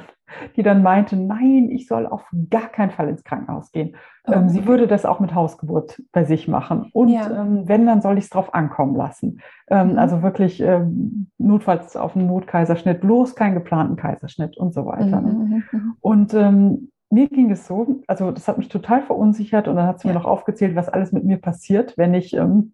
[0.56, 3.96] die dann meinte, nein, ich soll auf gar keinen Fall ins Krankenhaus gehen.
[4.26, 4.34] Oh.
[4.34, 6.90] Ähm, sie würde das auch mit Hausgeburt bei sich machen.
[6.94, 7.42] Und ja.
[7.42, 9.42] ähm, wenn, dann soll ich es drauf ankommen lassen.
[9.70, 10.00] Ähm, mhm.
[10.00, 15.22] Also wirklich ähm, notfalls auf einen Notkaiserschnitt, bloß keinen geplanten Kaiserschnitt und so weiter.
[15.22, 15.34] Ne?
[15.34, 15.50] Mhm.
[15.50, 15.96] mhm, mhm.
[16.02, 20.00] Und ähm, mir ging es so, also das hat mich total verunsichert und dann hat
[20.00, 20.14] sie ja.
[20.14, 22.74] mir noch aufgezählt, was alles mit mir passiert, wenn ich ähm,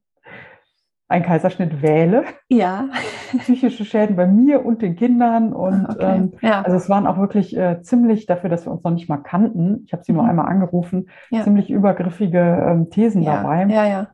[1.08, 2.24] einen Kaiserschnitt wähle.
[2.50, 2.90] Ja.
[3.40, 5.54] Psychische Schäden bei mir und den Kindern.
[5.54, 6.16] Und okay.
[6.16, 6.62] ähm, ja.
[6.62, 9.84] also es waren auch wirklich äh, ziemlich dafür, dass wir uns noch nicht mal kannten.
[9.86, 10.20] Ich habe sie mhm.
[10.20, 11.44] nur einmal angerufen, ja.
[11.44, 13.68] ziemlich übergriffige ähm, Thesen dabei.
[13.70, 14.08] Ja, ja.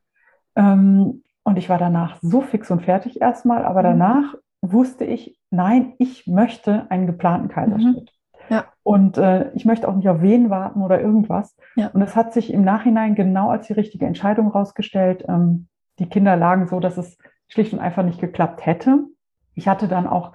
[0.55, 3.99] Ähm, und ich war danach so fix und fertig erstmal, aber mhm.
[3.99, 7.95] danach wusste ich, nein, ich möchte einen geplanten Kaiserschnitt.
[7.95, 8.18] Mhm.
[8.49, 8.65] Ja.
[8.83, 11.55] Und äh, ich möchte auch nicht auf wen warten oder irgendwas.
[11.75, 11.87] Ja.
[11.93, 15.25] Und es hat sich im Nachhinein genau als die richtige Entscheidung rausgestellt.
[15.27, 15.67] Ähm,
[15.99, 19.05] die Kinder lagen so, dass es schlicht und einfach nicht geklappt hätte.
[19.53, 20.33] Ich hatte dann auch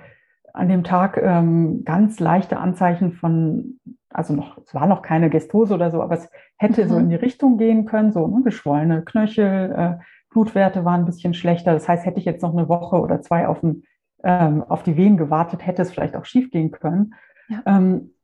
[0.52, 5.74] an dem Tag ähm, ganz leichte Anzeichen von, also noch, es war noch keine Gestose
[5.74, 6.88] oder so, aber es hätte mhm.
[6.88, 11.34] so in die Richtung gehen können, so ne, geschwollene Knöchel, äh, Blutwerte waren ein bisschen
[11.34, 11.72] schlechter.
[11.72, 13.84] Das heißt, hätte ich jetzt noch eine Woche oder zwei auf, den,
[14.22, 17.14] ähm, auf die Wehen gewartet, hätte es vielleicht auch schief gehen können.
[17.48, 17.62] Ja.
[17.66, 18.14] Ähm,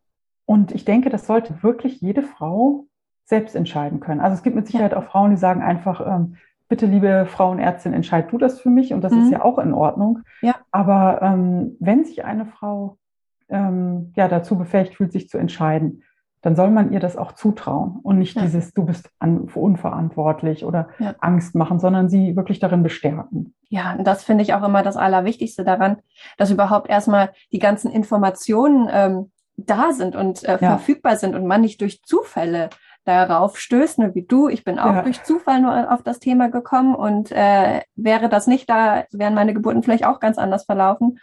[0.46, 2.86] und ich denke, das sollte wirklich jede Frau
[3.24, 4.20] selbst entscheiden können.
[4.20, 4.98] Also es gibt mit Sicherheit ja.
[4.98, 6.36] auch Frauen, die sagen einfach, ähm,
[6.68, 9.22] bitte, liebe Frauenärztin, entscheid du das für mich und das mhm.
[9.22, 10.20] ist ja auch in Ordnung.
[10.40, 10.56] Ja.
[10.70, 12.98] Aber ähm, wenn sich eine Frau
[13.48, 16.02] ähm, ja dazu befähigt fühlt, sich zu entscheiden,
[16.42, 18.42] dann soll man ihr das auch zutrauen und nicht ja.
[18.42, 21.14] dieses, du bist an, unverantwortlich oder ja.
[21.20, 23.54] Angst machen, sondern sie wirklich darin bestärken.
[23.68, 25.98] Ja, und das finde ich auch immer das Allerwichtigste daran,
[26.38, 30.76] dass überhaupt erstmal die ganzen Informationen ähm, da sind und äh, ja.
[30.76, 32.70] verfügbar sind und man nicht durch Zufälle
[33.04, 34.48] darauf stößt, ne, wie du.
[34.48, 35.02] Ich bin auch ja.
[35.02, 39.54] durch Zufall nur auf das Thema gekommen und äh, wäre das nicht da, wären meine
[39.54, 41.18] Geburten vielleicht auch ganz anders verlaufen.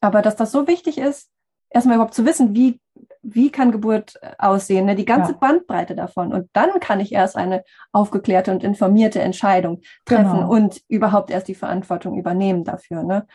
[0.00, 1.30] Aber dass das so wichtig ist,
[1.70, 2.80] erstmal überhaupt zu wissen, wie,
[3.22, 4.94] wie kann Geburt aussehen, ne?
[4.94, 5.38] die ganze ja.
[5.38, 6.32] Bandbreite davon.
[6.32, 10.50] Und dann kann ich erst eine aufgeklärte und informierte Entscheidung treffen genau.
[10.50, 13.02] und überhaupt erst die Verantwortung übernehmen dafür.
[13.02, 13.26] Ne?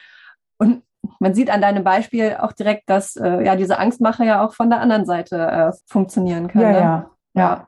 [0.57, 0.83] Und
[1.19, 4.69] man sieht an deinem Beispiel auch direkt, dass äh, ja diese Angstmache ja auch von
[4.69, 6.61] der anderen Seite äh, funktionieren kann.
[6.61, 6.79] Ja, ne?
[6.79, 7.67] ja, ja.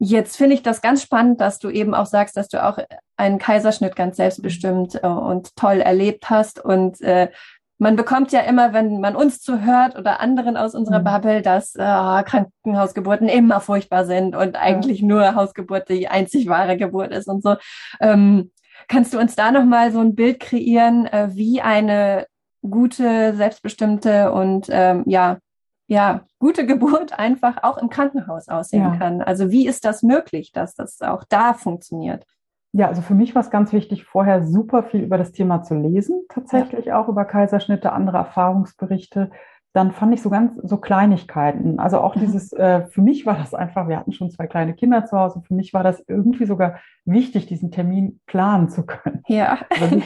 [0.00, 2.78] Jetzt finde ich das ganz spannend, dass du eben auch sagst, dass du auch
[3.16, 6.64] einen Kaiserschnitt ganz selbstbestimmt äh, und toll erlebt hast.
[6.64, 7.30] Und äh,
[7.78, 11.04] man bekommt ja immer, wenn man uns zuhört oder anderen aus unserer mhm.
[11.04, 15.06] Bubble, dass äh, Krankenhausgeburten immer furchtbar sind und eigentlich ja.
[15.06, 17.56] nur Hausgeburt die einzig wahre Geburt ist und so.
[18.00, 18.50] Ähm,
[18.88, 22.26] kannst du uns da nochmal so ein Bild kreieren, äh, wie eine
[22.68, 25.38] gute, selbstbestimmte und ähm, ja,
[25.86, 28.96] ja, gute Geburt einfach auch im Krankenhaus aussehen ja.
[28.96, 29.22] kann.
[29.22, 32.24] Also wie ist das möglich, dass das auch da funktioniert?
[32.72, 35.74] Ja, also für mich war es ganz wichtig, vorher super viel über das Thema zu
[35.74, 37.00] lesen, tatsächlich ja.
[37.00, 39.30] auch über Kaiserschnitte, andere Erfahrungsberichte.
[39.72, 41.78] Dann fand ich so ganz so Kleinigkeiten.
[41.78, 42.20] Also auch mhm.
[42.20, 45.42] dieses, äh, für mich war das einfach, wir hatten schon zwei kleine Kinder zu Hause,
[45.46, 49.22] für mich war das irgendwie sogar wichtig, diesen Termin planen zu können.
[49.28, 49.58] Ja.
[49.80, 50.02] Also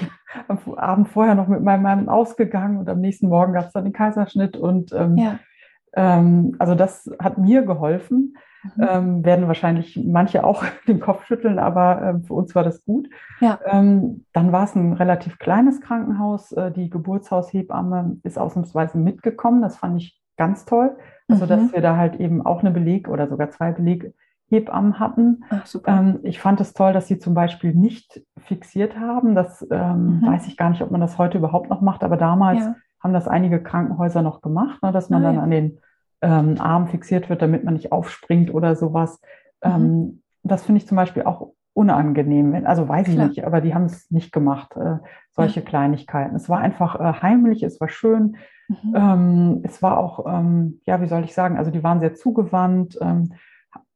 [0.48, 3.84] am Abend vorher noch mit meinem Mann ausgegangen und am nächsten Morgen gab es dann
[3.84, 5.38] den Kaiserschnitt und ähm, ja
[5.94, 8.36] ähm, also das hat mir geholfen.
[8.62, 8.86] Mhm.
[8.88, 13.08] ähm, werden wahrscheinlich manche auch den Kopf schütteln, aber äh, für uns war das gut.
[13.40, 13.58] Ja.
[13.64, 16.52] Ähm, dann war es ein relativ kleines Krankenhaus.
[16.52, 19.62] Äh, die Geburtshaushebamme ist ausnahmsweise mitgekommen.
[19.62, 20.96] Das fand ich ganz toll.
[21.28, 21.48] Also, mhm.
[21.48, 25.44] dass wir da halt eben auch eine Beleg oder sogar zwei Beleghebammen hatten.
[25.50, 25.92] Ach, super.
[25.92, 29.34] Ähm, ich fand es toll, dass sie zum Beispiel nicht fixiert haben.
[29.34, 30.26] Das ähm, mhm.
[30.26, 32.74] weiß ich gar nicht, ob man das heute überhaupt noch macht, aber damals ja.
[33.00, 35.42] haben das einige Krankenhäuser noch gemacht, ne, dass man ah, dann ja.
[35.42, 35.78] an den
[36.22, 39.20] ähm, Arm fixiert wird, damit man nicht aufspringt oder sowas.
[39.62, 39.70] Mhm.
[39.70, 42.66] Ähm, das finde ich zum Beispiel auch unangenehm.
[42.66, 43.28] Also weiß ich Klar.
[43.28, 44.98] nicht, aber die haben es nicht gemacht, äh,
[45.30, 45.66] solche ja.
[45.66, 46.36] Kleinigkeiten.
[46.36, 48.36] Es war einfach äh, heimlich, es war schön.
[48.68, 48.94] Mhm.
[48.94, 52.98] Ähm, es war auch, ähm, ja, wie soll ich sagen, also die waren sehr zugewandt.
[53.00, 53.32] Ähm,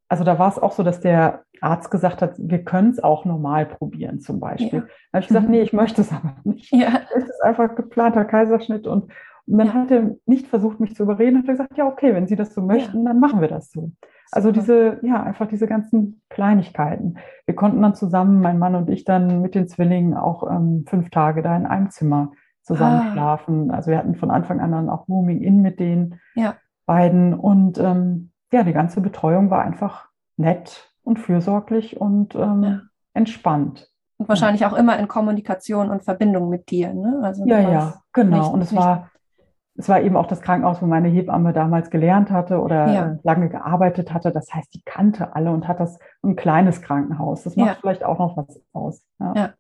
[0.09, 3.25] also da war es auch so, dass der Arzt gesagt hat, wir können es auch
[3.25, 4.81] normal probieren zum Beispiel.
[4.81, 4.87] Ja.
[5.13, 5.53] Da habe ich gesagt, mhm.
[5.53, 6.73] nee, ich möchte es aber nicht.
[6.73, 7.01] Ja.
[7.15, 9.11] Es ist einfach geplanter Kaiserschnitt und
[9.47, 12.27] und dann hat er nicht versucht, mich zu überreden, hat er gesagt, ja, okay, wenn
[12.27, 13.93] Sie das so möchten, dann machen wir das so.
[14.33, 17.19] Also diese, ja, einfach diese ganzen Kleinigkeiten.
[17.47, 21.11] Wir konnten dann zusammen, mein Mann und ich, dann mit den Zwillingen auch ähm, fünf
[21.11, 22.33] Tage da in einem Zimmer
[22.63, 23.13] zusammen ah.
[23.13, 23.71] schlafen.
[23.71, 26.57] Also wir hatten von Anfang an dann auch Rooming in mit den ja.
[26.85, 27.35] beiden.
[27.35, 32.81] Und ähm, ja, die ganze Betreuung war einfach nett und fürsorglich und ähm, ja.
[33.15, 33.93] entspannt.
[34.19, 37.21] Und wahrscheinlich auch immer in Kommunikation und Verbindung mit dir, ne?
[37.23, 38.51] Also ja, ja, genau.
[38.51, 39.11] Und es war
[39.79, 43.19] es war eben auch das Krankenhaus, wo meine Hebamme damals gelernt hatte oder ja.
[43.23, 44.33] Lange gearbeitet hatte.
[44.33, 47.45] Das heißt, die kannte alle und hat das ein kleines Krankenhaus.
[47.45, 47.77] Das macht ja.
[47.81, 49.03] vielleicht auch noch was aus.
[49.19, 49.33] Ja.
[49.37, 49.51] ja.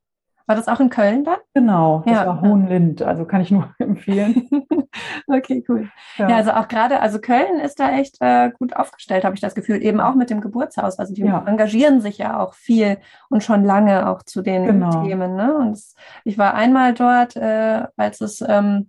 [0.48, 1.38] War das auch in Köln dann?
[1.54, 4.48] Genau, das war Hohenlind, also kann ich nur empfehlen.
[5.26, 5.88] okay, cool.
[6.18, 6.28] Ja.
[6.28, 9.82] also auch gerade, also Köln ist da echt äh, gut aufgestellt, habe ich das Gefühl,
[9.82, 11.00] eben auch mit dem Geburtshaus.
[11.00, 12.98] Also die engagieren sich ja auch viel
[13.28, 15.02] und schon lange auch zu den genau.
[15.02, 15.34] Themen.
[15.34, 15.52] Ne?
[15.56, 15.80] Und
[16.22, 18.88] ich war einmal dort, äh, als es ähm,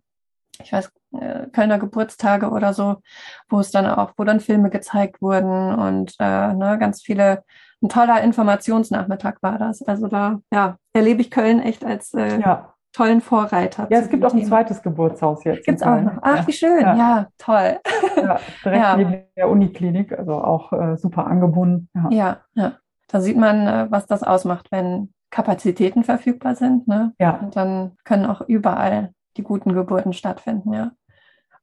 [0.63, 2.97] ich weiß, äh, Kölner Geburtstage oder so,
[3.49, 7.43] wo es dann auch, wo dann Filme gezeigt wurden und äh, ne, ganz viele,
[7.81, 9.81] ein toller Informationsnachmittag war das.
[9.83, 12.73] Also da, ja, erlebe ich Köln echt als äh, ja.
[12.91, 13.87] tollen Vorreiter.
[13.89, 15.65] Ja, es gibt auch ein zweites Geburtshaus jetzt.
[15.65, 16.17] Gibt es auch noch.
[16.21, 16.47] Ach, ja.
[16.47, 16.81] wie schön.
[16.81, 17.79] Ja, ja toll.
[18.15, 21.87] Ja, direkt neben der Uniklinik, also auch äh, super angebunden.
[22.09, 22.39] Ja.
[22.55, 22.71] ja,
[23.07, 26.87] Da sieht man, äh, was das ausmacht, wenn Kapazitäten verfügbar sind.
[26.87, 27.13] Ne?
[27.19, 27.37] Ja.
[27.37, 30.91] Und dann können auch überall die guten Geburten stattfinden, ja.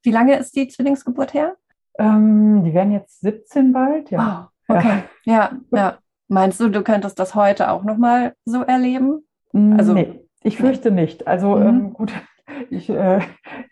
[0.05, 1.55] Wie lange ist die Zwillingsgeburt her?
[1.97, 4.51] Ähm, die werden jetzt 17 bald, ja.
[4.67, 5.51] Oh, okay, ja.
[5.71, 5.97] ja, ja.
[6.27, 9.25] Meinst du, du könntest das heute auch nochmal so erleben?
[9.53, 11.01] Also, nee, ich fürchte nee.
[11.01, 11.27] nicht.
[11.27, 11.67] Also mhm.
[11.67, 12.13] ähm, gut,
[12.69, 13.21] ich äh,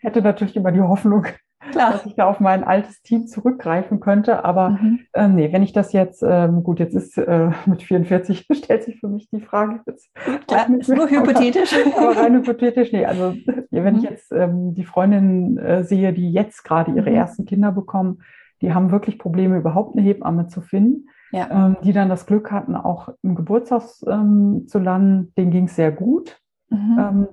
[0.00, 1.26] hätte natürlich immer die Hoffnung,
[1.70, 1.92] Klar.
[1.92, 4.44] dass ich da auf mein altes Team zurückgreifen könnte.
[4.44, 5.00] Aber mhm.
[5.14, 8.98] ähm, nee, wenn ich das jetzt, ähm, gut, jetzt ist äh, mit 44, stellt sich
[8.98, 10.10] für mich die Frage jetzt.
[10.46, 11.74] Klar, ist nur hypothetisch.
[11.96, 13.04] Aber, aber rein hypothetisch, nee.
[13.04, 13.34] Also
[13.82, 14.00] wenn mhm.
[14.00, 17.16] ich jetzt ähm, die Freundin äh, sehe, die jetzt gerade ihre mhm.
[17.16, 18.20] ersten Kinder bekommen,
[18.60, 21.08] die haben wirklich Probleme, überhaupt eine Hebamme zu finden.
[21.32, 21.66] Ja.
[21.66, 25.32] Ähm, die dann das Glück hatten, auch im Geburtshaus ähm, zu landen.
[25.36, 26.40] Denen ging es sehr gut.
[26.70, 26.96] Mhm.
[26.96, 27.28] Ähm,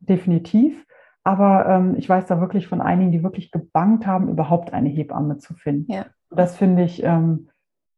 [0.00, 0.84] definitiv.
[1.22, 5.38] Aber ähm, ich weiß da wirklich von einigen, die wirklich gebangt haben, überhaupt eine Hebamme
[5.38, 5.92] zu finden.
[5.92, 6.06] Ja.
[6.30, 7.50] Das finde ich ähm,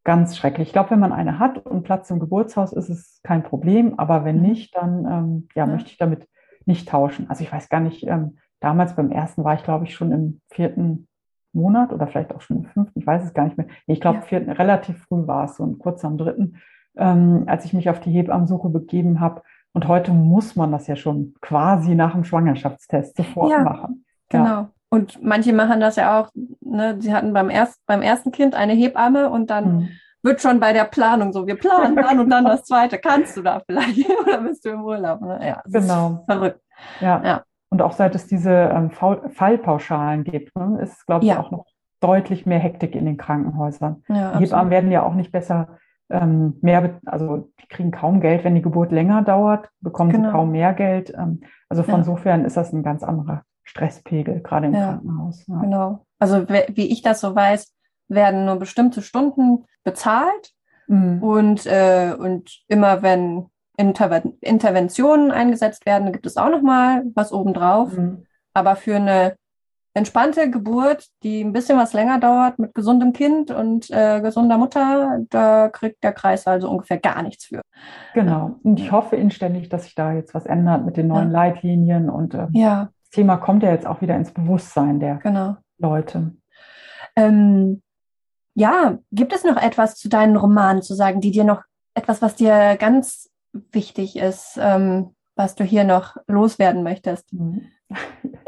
[0.03, 0.67] ganz schrecklich.
[0.67, 3.97] Ich glaube, wenn man eine hat und Platz im Geburtshaus ist, es kein Problem.
[3.97, 4.43] Aber wenn mhm.
[4.43, 6.27] nicht, dann ja, ja, möchte ich damit
[6.67, 7.29] nicht tauschen.
[7.29, 10.41] Also ich weiß gar nicht, ähm, damals beim ersten war ich, glaube ich, schon im
[10.49, 11.07] vierten
[11.53, 13.67] Monat oder vielleicht auch schon im fünften, ich weiß es gar nicht mehr.
[13.85, 14.39] Ich glaube, ja.
[14.53, 16.57] relativ früh war es, so kurz am dritten,
[16.97, 19.43] ähm, als ich mich auf die Hebammensuche begeben habe.
[19.73, 24.05] Und heute muss man das ja schon quasi nach dem Schwangerschaftstest sofort ja, machen.
[24.29, 24.45] Genau.
[24.45, 24.69] Ja.
[24.89, 26.29] Und manche machen das ja auch,
[26.61, 29.89] ne, sie hatten beim, erst, beim ersten Kind eine Hebamme und dann hm.
[30.23, 32.97] Wird schon bei der Planung so, wir planen dann und dann das zweite.
[32.97, 35.21] Kannst du da vielleicht oder bist du im Urlaub?
[35.21, 35.39] Ne?
[35.45, 36.23] Ja, genau.
[36.25, 36.61] verrückt.
[37.01, 37.21] Ja.
[37.23, 37.43] ja.
[37.69, 41.39] Und auch seit es diese ähm, Fallpauschalen gibt, ne, ist, glaube ich, ja.
[41.39, 41.65] auch noch
[41.99, 44.03] deutlich mehr Hektik in den Krankenhäusern.
[44.09, 48.43] Ja, die Hebammen werden ja auch nicht besser ähm, mehr, also die kriegen kaum Geld,
[48.43, 50.25] wenn die Geburt länger dauert, bekommen genau.
[50.25, 51.13] sie kaum mehr Geld.
[51.17, 52.03] Ähm, also von ja.
[52.03, 55.45] sofern ist das ein ganz anderer Stresspegel, gerade im Krankenhaus.
[55.47, 56.05] Genau.
[56.19, 57.73] Also wie ich das so weiß,
[58.13, 60.51] werden nur bestimmte Stunden bezahlt
[60.87, 61.21] mhm.
[61.21, 63.47] und, äh, und immer wenn
[63.77, 67.97] Interven Interventionen eingesetzt werden, gibt es auch nochmal was obendrauf.
[67.97, 68.25] Mhm.
[68.53, 69.35] Aber für eine
[69.95, 75.19] entspannte Geburt, die ein bisschen was länger dauert, mit gesundem Kind und äh, gesunder Mutter,
[75.29, 77.61] da kriegt der Kreis also ungefähr gar nichts für.
[78.13, 78.55] Genau.
[78.63, 81.45] Und ich hoffe inständig, dass sich da jetzt was ändert mit den neuen ja.
[81.45, 82.89] Leitlinien und äh, ja.
[83.01, 85.57] das Thema kommt ja jetzt auch wieder ins Bewusstsein der genau.
[85.77, 86.33] Leute.
[87.15, 87.82] Ähm,
[88.55, 91.63] ja, gibt es noch etwas zu deinen Romanen zu sagen, die dir noch
[91.93, 93.29] etwas, was dir ganz
[93.71, 97.31] wichtig ist, ähm, was du hier noch loswerden möchtest?
[97.33, 97.67] Mhm.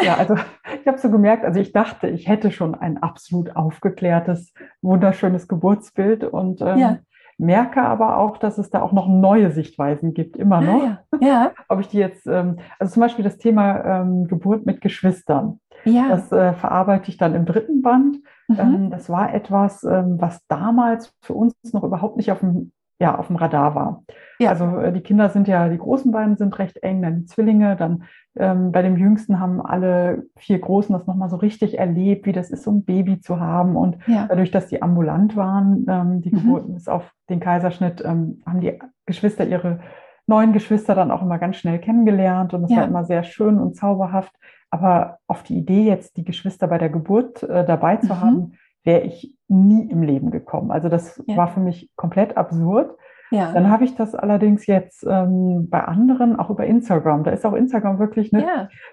[0.02, 0.36] Ja, also
[0.82, 6.24] ich habe so gemerkt, also ich dachte, ich hätte schon ein absolut aufgeklärtes wunderschönes Geburtsbild
[6.24, 6.98] und ähm, ja.
[7.38, 10.84] merke aber auch, dass es da auch noch neue Sichtweisen gibt, immer ah, noch.
[10.84, 11.00] Ja.
[11.22, 11.52] ja.
[11.70, 15.60] Ob ich die jetzt, ähm, also zum Beispiel das Thema ähm, Geburt mit Geschwistern.
[15.84, 16.10] Ja.
[16.10, 18.18] Das äh, verarbeite ich dann im dritten Band.
[18.48, 18.60] Mhm.
[18.60, 23.18] Ähm, das war etwas, ähm, was damals für uns noch überhaupt nicht auf dem ja,
[23.18, 24.04] auf dem Radar war.
[24.40, 24.52] Ja.
[24.52, 27.76] Also äh, die Kinder sind ja, die großen beiden sind recht eng, dann die Zwillinge,
[27.76, 28.04] dann
[28.38, 32.52] ähm, bei dem Jüngsten haben alle vier Großen das nochmal so richtig erlebt, wie das
[32.52, 33.76] ist, so ein Baby zu haben.
[33.76, 34.26] Und ja.
[34.28, 36.40] dadurch, dass die ambulant waren, ähm, die mhm.
[36.40, 39.80] Geburten ist auf den Kaiserschnitt, ähm, haben die Geschwister ihre
[40.28, 42.78] neuen Geschwister dann auch immer ganz schnell kennengelernt und das ja.
[42.78, 44.34] war immer sehr schön und zauberhaft.
[44.70, 48.22] Aber auf die Idee, jetzt die Geschwister bei der Geburt äh, dabei zu mhm.
[48.22, 50.72] haben, wäre ich nie im Leben gekommen.
[50.72, 51.38] Also das ja.
[51.38, 52.98] war für mich komplett absurd.
[53.32, 53.52] Ja.
[53.54, 57.24] Dann habe ich das allerdings jetzt ähm, bei anderen, auch über Instagram.
[57.24, 58.46] Da ist auch Instagram wirklich eine.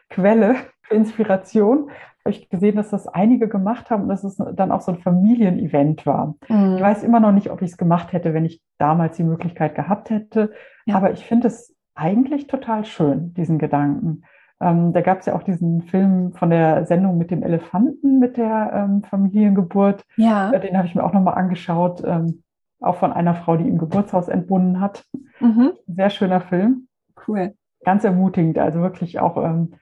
[0.08, 1.90] Quelle für Inspiration.
[2.24, 4.98] Habe ich gesehen, dass das einige gemacht haben und dass es dann auch so ein
[4.98, 6.36] Familienevent war.
[6.48, 6.76] Mhm.
[6.76, 9.74] Ich weiß immer noch nicht, ob ich es gemacht hätte, wenn ich damals die Möglichkeit
[9.74, 10.52] gehabt hätte.
[10.86, 10.96] Ja.
[10.96, 14.22] Aber ich finde es eigentlich total schön, diesen Gedanken.
[14.60, 18.36] Ähm, da gab es ja auch diesen Film von der Sendung mit dem Elefanten, mit
[18.36, 20.04] der ähm, Familiengeburt.
[20.16, 20.52] Ja.
[20.52, 22.42] Äh, den habe ich mir auch nochmal angeschaut, ähm,
[22.80, 25.04] auch von einer Frau, die im Geburtshaus entbunden hat.
[25.40, 25.72] Mhm.
[25.88, 26.86] Sehr schöner Film.
[27.26, 27.54] Cool.
[27.84, 29.74] Ganz ermutigend, also wirklich auch ähm,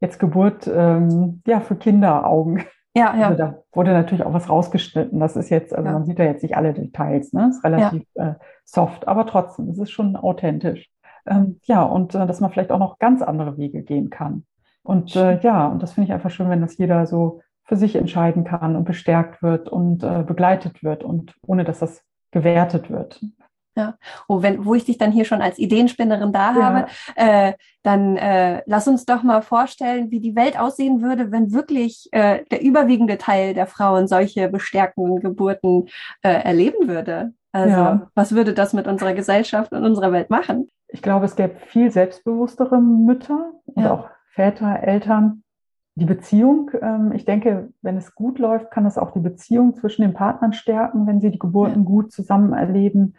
[0.00, 2.64] jetzt Geburt ähm, ja, für Kinderaugen.
[2.94, 3.26] Ja, ja.
[3.26, 5.20] Also da wurde natürlich auch was rausgeschnitten.
[5.20, 5.92] Das ist jetzt, also ja.
[5.92, 7.48] man sieht da jetzt nicht alle Details, ne?
[7.50, 8.30] Ist relativ ja.
[8.30, 10.88] äh, soft, aber trotzdem, es ist schon authentisch.
[11.26, 14.46] Ähm, ja, und äh, dass man vielleicht auch noch ganz andere Wege gehen kann.
[14.82, 17.96] Und äh, ja, und das finde ich einfach schön, wenn das jeder so für sich
[17.96, 23.20] entscheiden kann und bestärkt wird und äh, begleitet wird und ohne dass das gewertet wird.
[23.76, 26.62] Ja, oh, wenn, wo ich dich dann hier schon als Ideenspinnerin da ja.
[26.62, 31.52] habe, äh, dann äh, lass uns doch mal vorstellen, wie die Welt aussehen würde, wenn
[31.52, 35.88] wirklich äh, der überwiegende Teil der Frauen solche bestärkenden Geburten
[36.22, 37.34] äh, erleben würde.
[37.52, 38.10] Also ja.
[38.14, 40.70] was würde das mit unserer Gesellschaft und unserer Welt machen?
[40.88, 43.92] Ich glaube, es gäbe viel selbstbewusstere Mütter und ja.
[43.92, 45.42] auch Väter, Eltern.
[45.94, 50.02] Die Beziehung, ähm, ich denke, wenn es gut läuft, kann es auch die Beziehung zwischen
[50.02, 53.14] den Partnern stärken, wenn sie die Geburten gut zusammen erleben.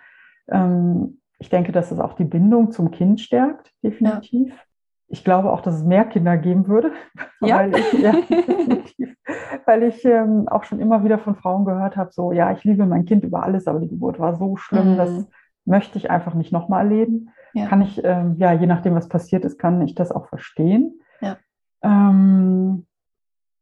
[0.50, 4.50] Ähm, ich denke, dass es auch die Bindung zum Kind stärkt, definitiv.
[4.50, 4.62] Ja.
[5.10, 6.92] Ich glaube auch, dass es mehr Kinder geben würde,
[7.42, 7.60] ja.
[7.60, 8.14] weil ich, ja,
[9.66, 12.86] weil ich ähm, auch schon immer wieder von Frauen gehört habe, so, ja, ich liebe
[12.86, 14.98] mein Kind über alles, aber die Geburt war so schlimm, mhm.
[14.98, 15.28] das
[15.66, 17.30] möchte ich einfach nicht nochmal erleben.
[17.54, 17.68] Ja.
[17.68, 21.00] Kann ich, ähm, ja, je nachdem, was passiert ist, kann ich das auch verstehen.
[21.22, 21.38] Ja.
[21.82, 22.86] Ähm,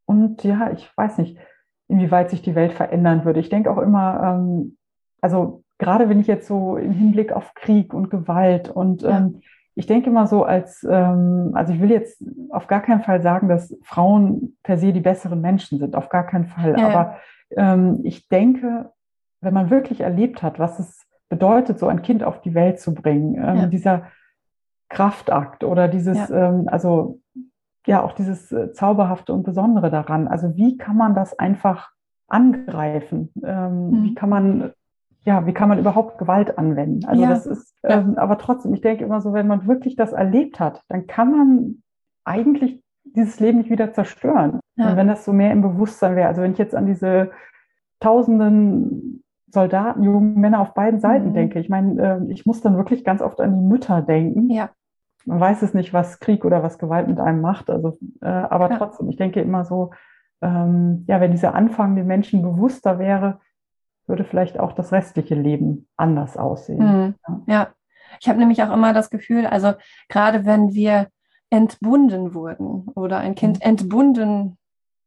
[0.05, 1.37] und ja, ich weiß nicht,
[1.87, 3.39] inwieweit sich die Welt verändern würde.
[3.39, 4.77] Ich denke auch immer, ähm,
[5.21, 9.17] also gerade wenn ich jetzt so im Hinblick auf Krieg und Gewalt und ja.
[9.17, 9.41] ähm,
[9.75, 13.49] ich denke mal so als, ähm, also ich will jetzt auf gar keinen Fall sagen,
[13.49, 16.79] dass Frauen per se die besseren Menschen sind, auf gar keinen Fall.
[16.79, 16.87] Ja.
[16.87, 17.15] Aber
[17.51, 18.91] ähm, ich denke,
[19.41, 22.93] wenn man wirklich erlebt hat, was es bedeutet, so ein Kind auf die Welt zu
[22.93, 23.65] bringen, ähm, ja.
[23.65, 24.03] dieser
[24.87, 26.49] Kraftakt oder dieses, ja.
[26.49, 27.19] ähm, also
[27.85, 30.27] ja, auch dieses äh, Zauberhafte und Besondere daran.
[30.27, 31.91] Also wie kann man das einfach
[32.27, 33.31] angreifen?
[33.43, 34.03] Ähm, mhm.
[34.03, 34.71] Wie kann man
[35.25, 37.05] ja, wie kann man überhaupt Gewalt anwenden?
[37.05, 37.29] Also ja.
[37.29, 38.21] das ist, ähm, ja.
[38.21, 41.83] aber trotzdem, ich denke immer so, wenn man wirklich das erlebt hat, dann kann man
[42.23, 44.59] eigentlich dieses Leben nicht wieder zerstören.
[44.75, 44.89] Ja.
[44.89, 47.31] Und wenn das so mehr im Bewusstsein wäre, also wenn ich jetzt an diese
[47.99, 51.33] tausenden Soldaten, jungen Männer auf beiden Seiten mhm.
[51.33, 54.51] denke, ich meine, äh, ich muss dann wirklich ganz oft an die Mütter denken.
[54.51, 54.69] Ja.
[55.25, 57.71] Man weiß es nicht, was Krieg oder was Gewalt mit einem macht.
[57.71, 59.89] Also, äh, aber trotzdem, ich denke immer so,
[60.41, 63.39] ähm, ja, wenn dieser Anfang den Menschen bewusster wäre,
[64.07, 67.15] würde vielleicht auch das restliche Leben anders aussehen.
[67.27, 67.43] Mhm.
[67.47, 67.69] Ja.
[68.19, 69.73] ich habe nämlich auch immer das Gefühl, also
[70.09, 71.07] gerade wenn wir
[71.49, 73.61] entbunden wurden oder ein Kind mhm.
[73.61, 74.57] entbunden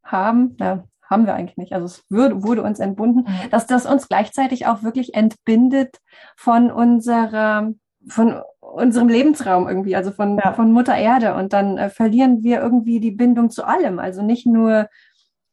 [0.03, 3.51] haben, ja, haben wir eigentlich nicht, also es würde, wurde uns entbunden, mhm.
[3.51, 5.99] dass das uns gleichzeitig auch wirklich entbindet
[6.37, 7.73] von unserer,
[8.09, 10.53] von unserem Lebensraum irgendwie, also von, ja.
[10.53, 11.35] von Mutter Erde.
[11.35, 13.99] Und dann äh, verlieren wir irgendwie die Bindung zu allem.
[13.99, 14.89] Also nicht nur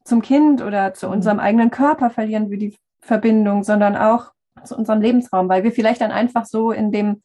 [0.03, 1.13] zum Kind oder zu mhm.
[1.13, 2.75] unserem eigenen Körper verlieren wir die
[3.05, 4.31] Verbindung, sondern auch
[4.63, 7.21] zu unserem Lebensraum, weil wir vielleicht dann einfach so in dem,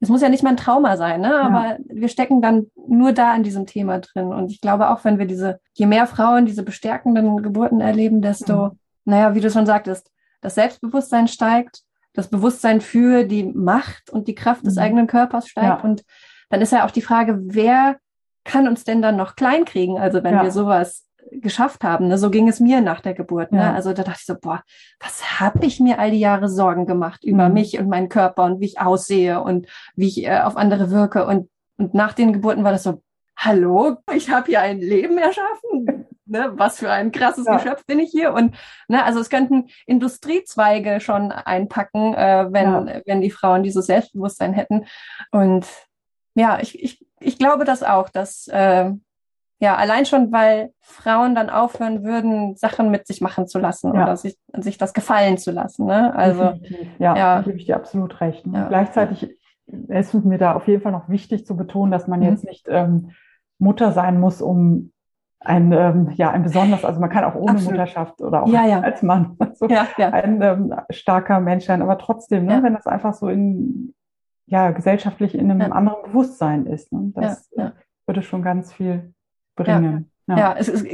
[0.00, 1.40] es muss ja nicht mal ein Trauma sein, ne?
[1.40, 1.78] aber ja.
[1.86, 4.32] wir stecken dann nur da in diesem Thema drin.
[4.32, 8.66] Und ich glaube auch, wenn wir diese, je mehr Frauen diese bestärkenden Geburten erleben, desto,
[8.66, 8.78] mhm.
[9.04, 14.34] naja, wie du schon sagtest, das Selbstbewusstsein steigt, das Bewusstsein für die Macht und die
[14.34, 14.82] Kraft des mhm.
[14.82, 15.82] eigenen Körpers steigt.
[15.82, 15.88] Ja.
[15.88, 16.04] Und
[16.50, 17.96] dann ist ja auch die Frage, wer
[18.44, 19.98] kann uns denn dann noch klein kriegen?
[19.98, 20.42] Also wenn ja.
[20.42, 22.08] wir sowas geschafft haben.
[22.08, 22.18] Ne?
[22.18, 23.52] So ging es mir nach der Geburt.
[23.52, 23.72] Ne?
[23.72, 24.62] Also da dachte ich so, boah,
[25.00, 27.54] was habe ich mir all die Jahre Sorgen gemacht über mhm.
[27.54, 31.26] mich und meinen Körper und wie ich aussehe und wie ich äh, auf andere wirke.
[31.26, 33.02] Und, und nach den Geburten war das so,
[33.36, 36.06] hallo, ich habe hier ein Leben erschaffen.
[36.26, 37.56] ne, was für ein krasses ja.
[37.56, 38.32] Geschöpf bin ich hier?
[38.32, 38.54] Und
[38.88, 43.00] ne, also es könnten Industriezweige schon einpacken, äh, wenn, ja.
[43.06, 44.86] wenn die Frauen dieses Selbstbewusstsein hätten.
[45.30, 45.66] Und
[46.34, 48.90] ja, ich, ich, ich glaube das auch, dass äh,
[49.64, 54.02] ja, allein schon, weil Frauen dann aufhören würden, Sachen mit sich machen zu lassen ja.
[54.02, 55.86] oder sich, sich das gefallen zu lassen.
[55.86, 56.14] Ne?
[56.14, 56.88] Also, Definitiv.
[56.98, 57.40] ja, ja.
[57.40, 58.46] gebe ich dir absolut recht.
[58.46, 58.58] Ne?
[58.58, 58.68] Ja.
[58.68, 59.38] Gleichzeitig
[59.88, 62.26] ist mir da auf jeden Fall noch wichtig zu betonen, dass man mhm.
[62.26, 63.12] jetzt nicht ähm,
[63.58, 64.92] Mutter sein muss, um
[65.40, 67.72] ein, ähm, ja, ein besonders, also man kann auch ohne Absolut.
[67.72, 68.80] Mutterschaft oder auch ja, ja.
[68.80, 73.14] als Mann so ja, ein ähm, starker Mensch sein, aber trotzdem, ne, wenn das einfach
[73.14, 73.94] so in,
[74.44, 77.50] ja, gesellschaftlich in einem anderen Bewusstsein ist, ne, das
[78.06, 79.14] würde schon ganz viel
[79.56, 80.10] bringen.
[80.26, 80.54] Ja, ja.
[80.58, 80.84] es, es,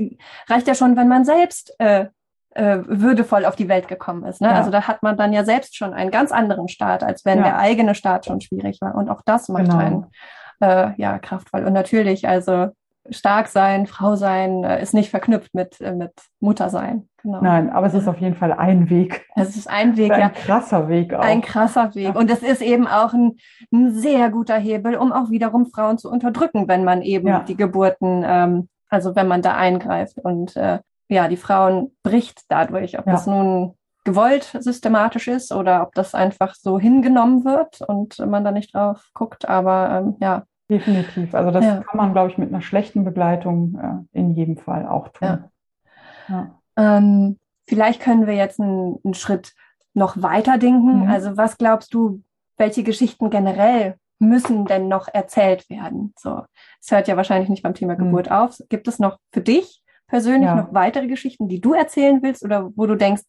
[0.48, 2.06] reicht ja schon, wenn man selbst äh,
[2.50, 4.40] äh, würdevoll auf die Welt gekommen ist.
[4.40, 4.48] Ne?
[4.48, 4.54] Ja.
[4.54, 7.44] Also da hat man dann ja selbst schon einen ganz anderen Start, als wenn ja.
[7.44, 8.94] der eigene Start schon schwierig war.
[8.94, 9.78] Und auch das macht genau.
[9.78, 10.06] einen
[10.60, 11.64] äh, ja kraftvoll.
[11.64, 12.68] Und natürlich, also
[13.08, 17.08] stark sein, Frau sein, äh, ist nicht verknüpft mit, äh, mit Mutter sein.
[17.22, 17.40] Genau.
[17.42, 19.26] Nein, aber es ist auf jeden Fall ein Weg.
[19.36, 20.26] Es ist ein Weg, ein ja.
[20.26, 21.20] Ein krasser Weg auch.
[21.20, 22.14] Ein krasser Weg.
[22.14, 22.20] Ja.
[22.20, 23.36] Und es ist eben auch ein,
[23.72, 27.40] ein, sehr guter Hebel, um auch wiederum Frauen zu unterdrücken, wenn man eben ja.
[27.40, 30.18] die Geburten, ähm, also wenn man da eingreift.
[30.18, 30.78] Und äh,
[31.08, 33.12] ja, die Frauen bricht dadurch, ob ja.
[33.12, 33.74] das nun
[34.04, 39.10] gewollt systematisch ist oder ob das einfach so hingenommen wird und man da nicht drauf
[39.12, 39.48] guckt.
[39.48, 41.34] Aber ähm, ja, Definitiv.
[41.34, 41.82] Also das ja.
[41.82, 45.28] kann man, glaube ich, mit einer schlechten Begleitung äh, in jedem Fall auch tun.
[45.28, 45.50] Ja.
[46.28, 46.60] ja.
[46.76, 49.52] Ähm, vielleicht können wir jetzt einen, einen Schritt
[49.92, 51.02] noch weiter denken.
[51.02, 51.10] Mhm.
[51.10, 52.22] Also was glaubst du,
[52.56, 56.14] welche Geschichten generell müssen denn noch erzählt werden?
[56.16, 56.44] So,
[56.80, 58.04] es hört ja wahrscheinlich nicht beim Thema mhm.
[58.04, 58.58] Geburt auf.
[58.68, 62.86] Gibt es noch für dich persönlich noch weitere Geschichten, die du erzählen willst oder wo
[62.86, 63.22] du denkst,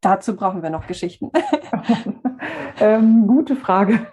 [0.00, 1.30] dazu brauchen wir noch Geschichten?
[2.80, 4.06] ähm, gute Frage.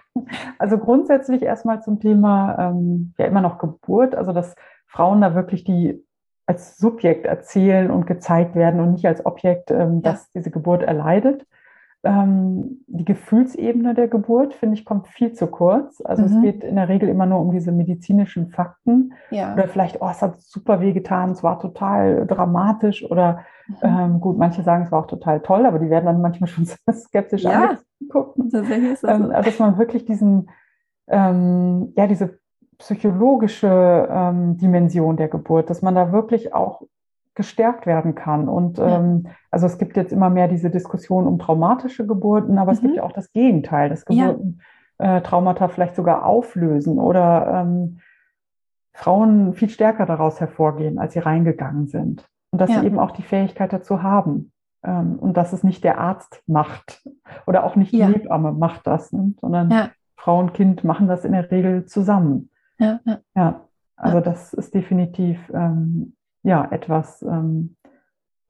[0.58, 4.54] Also grundsätzlich erstmal zum Thema ähm, ja immer noch Geburt, also dass
[4.86, 6.04] Frauen da wirklich die
[6.46, 10.12] als Subjekt erzählen und gezeigt werden und nicht als Objekt, ähm, ja.
[10.12, 11.46] das diese Geburt erleidet.
[12.04, 16.00] Ähm, die Gefühlsebene der Geburt, finde ich, kommt viel zu kurz.
[16.02, 16.28] Also mhm.
[16.28, 19.14] es geht in der Regel immer nur um diese medizinischen Fakten.
[19.30, 19.54] Ja.
[19.54, 23.08] Oder vielleicht, oh, es hat super weh getan, es war total dramatisch.
[23.10, 23.76] Oder mhm.
[23.82, 26.66] ähm, gut, manche sagen, es war auch total toll, aber die werden dann manchmal schon
[26.92, 27.78] skeptisch ja.
[28.52, 29.32] Tatsächlich ist das ähm, so.
[29.32, 30.50] dass man wirklich diesen,
[31.08, 32.38] ähm, ja, diese
[32.78, 36.82] psychologische ähm, Dimension der Geburt, dass man da wirklich auch
[37.34, 38.48] gestärkt werden kann.
[38.48, 38.98] Und ja.
[38.98, 42.74] ähm, also es gibt jetzt immer mehr diese Diskussion um traumatische Geburten, aber mhm.
[42.74, 42.96] es gibt mhm.
[42.98, 44.60] ja auch das Gegenteil, dass Geburten
[45.00, 45.16] ja.
[45.16, 47.98] äh, Traumata vielleicht sogar auflösen oder ähm,
[48.92, 52.28] Frauen viel stärker daraus hervorgehen, als sie reingegangen sind.
[52.52, 52.80] Und dass ja.
[52.80, 54.52] sie eben auch die Fähigkeit dazu haben.
[54.84, 57.02] Ähm, und dass es nicht der Arzt macht
[57.46, 59.34] oder auch nicht die Hebamme macht das, ne?
[59.40, 62.50] sondern Frau und Kind machen das in der Regel zusammen.
[62.78, 63.00] Ja,
[63.34, 63.60] ja.
[63.96, 66.14] also das ist definitiv ähm,
[66.44, 67.76] ja etwas, ähm,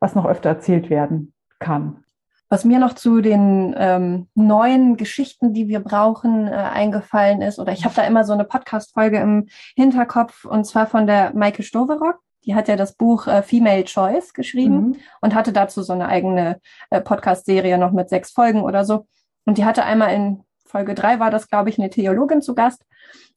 [0.00, 2.04] was noch öfter erzählt werden kann.
[2.50, 7.72] Was mir noch zu den ähm, neuen Geschichten, die wir brauchen, äh, eingefallen ist, oder
[7.72, 12.20] ich habe da immer so eine Podcast-Folge im Hinterkopf, und zwar von der Maike Stoverock.
[12.44, 14.96] Die hat ja das Buch äh, Female Choice geschrieben mhm.
[15.22, 19.06] und hatte dazu so eine eigene äh, Podcast-Serie noch mit sechs Folgen oder so.
[19.46, 22.84] Und die hatte einmal in Folge drei war das, glaube ich, eine Theologin zu Gast.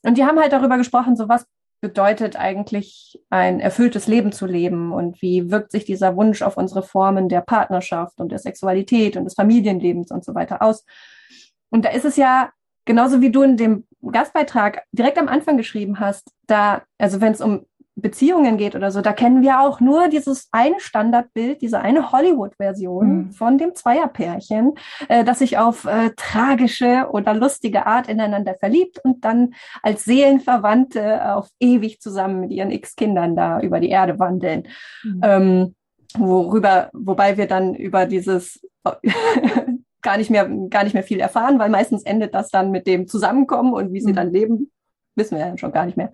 [0.03, 1.45] Und die haben halt darüber gesprochen, so was
[1.79, 6.83] bedeutet eigentlich ein erfülltes Leben zu leben und wie wirkt sich dieser Wunsch auf unsere
[6.83, 10.85] Formen der Partnerschaft und der Sexualität und des Familienlebens und so weiter aus.
[11.69, 12.51] Und da ist es ja
[12.85, 17.41] genauso wie du in dem Gastbeitrag direkt am Anfang geschrieben hast, da, also wenn es
[17.41, 17.65] um
[17.99, 23.07] Beziehungen geht oder so, da kennen wir auch nur dieses eine Standardbild, diese eine Hollywood-Version
[23.07, 23.31] mhm.
[23.31, 24.75] von dem Zweierpärchen,
[25.09, 31.35] äh, das sich auf äh, tragische oder lustige Art ineinander verliebt und dann als Seelenverwandte
[31.35, 34.67] auf ewig zusammen mit ihren X-Kindern da über die Erde wandeln.
[35.03, 35.21] Mhm.
[35.23, 35.75] Ähm,
[36.15, 38.61] worüber, wobei wir dann über dieses
[40.03, 43.07] gar nicht mehr, gar nicht mehr viel erfahren, weil meistens endet das dann mit dem
[43.07, 44.15] Zusammenkommen und wie sie mhm.
[44.15, 44.71] dann leben,
[45.17, 46.11] wissen wir ja schon gar nicht mehr.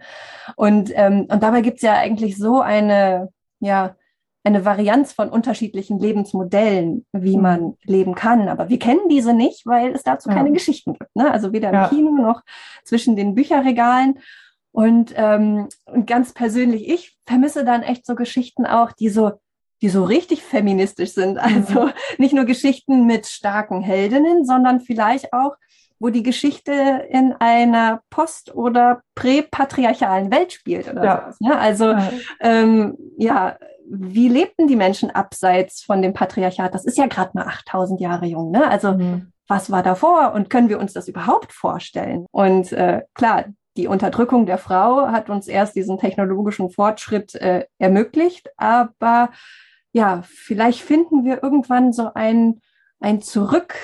[0.56, 3.30] Und, ähm, und dabei gibt es ja eigentlich so eine,
[3.60, 3.96] ja,
[4.44, 7.42] eine Varianz von unterschiedlichen Lebensmodellen, wie mhm.
[7.42, 8.50] man leben kann.
[8.50, 10.36] Aber wir kennen diese nicht, weil es dazu ja.
[10.36, 11.16] keine Geschichten gibt.
[11.16, 11.32] Ne?
[11.32, 11.86] Also weder ja.
[11.86, 12.42] im Kino noch
[12.84, 14.20] zwischen den Bücherregalen.
[14.72, 19.34] Und, ähm, und ganz persönlich, ich vermisse dann echt so Geschichten auch, die so,
[19.82, 21.38] die so richtig feministisch sind.
[21.38, 21.92] Also mhm.
[22.18, 25.56] nicht nur Geschichten mit starken Heldinnen, sondern vielleicht auch
[26.04, 31.22] wo die Geschichte in einer post- oder präpatriarchalen Welt spielt oder ja.
[31.22, 31.40] sowas.
[31.40, 31.58] Ne?
[31.58, 32.12] Also ja.
[32.42, 33.58] Ähm, ja,
[33.90, 36.76] wie lebten die Menschen abseits von dem Patriarchat?
[36.76, 38.52] Das ist ja gerade mal 8000 Jahre jung.
[38.52, 38.70] Ne?
[38.70, 39.32] Also mhm.
[39.48, 42.26] was war davor und können wir uns das überhaupt vorstellen?
[42.32, 43.46] Und äh, klar,
[43.78, 49.30] die Unterdrückung der Frau hat uns erst diesen technologischen Fortschritt äh, ermöglicht, aber
[49.94, 52.60] ja, vielleicht finden wir irgendwann so ein,
[53.00, 53.76] ein Zurück,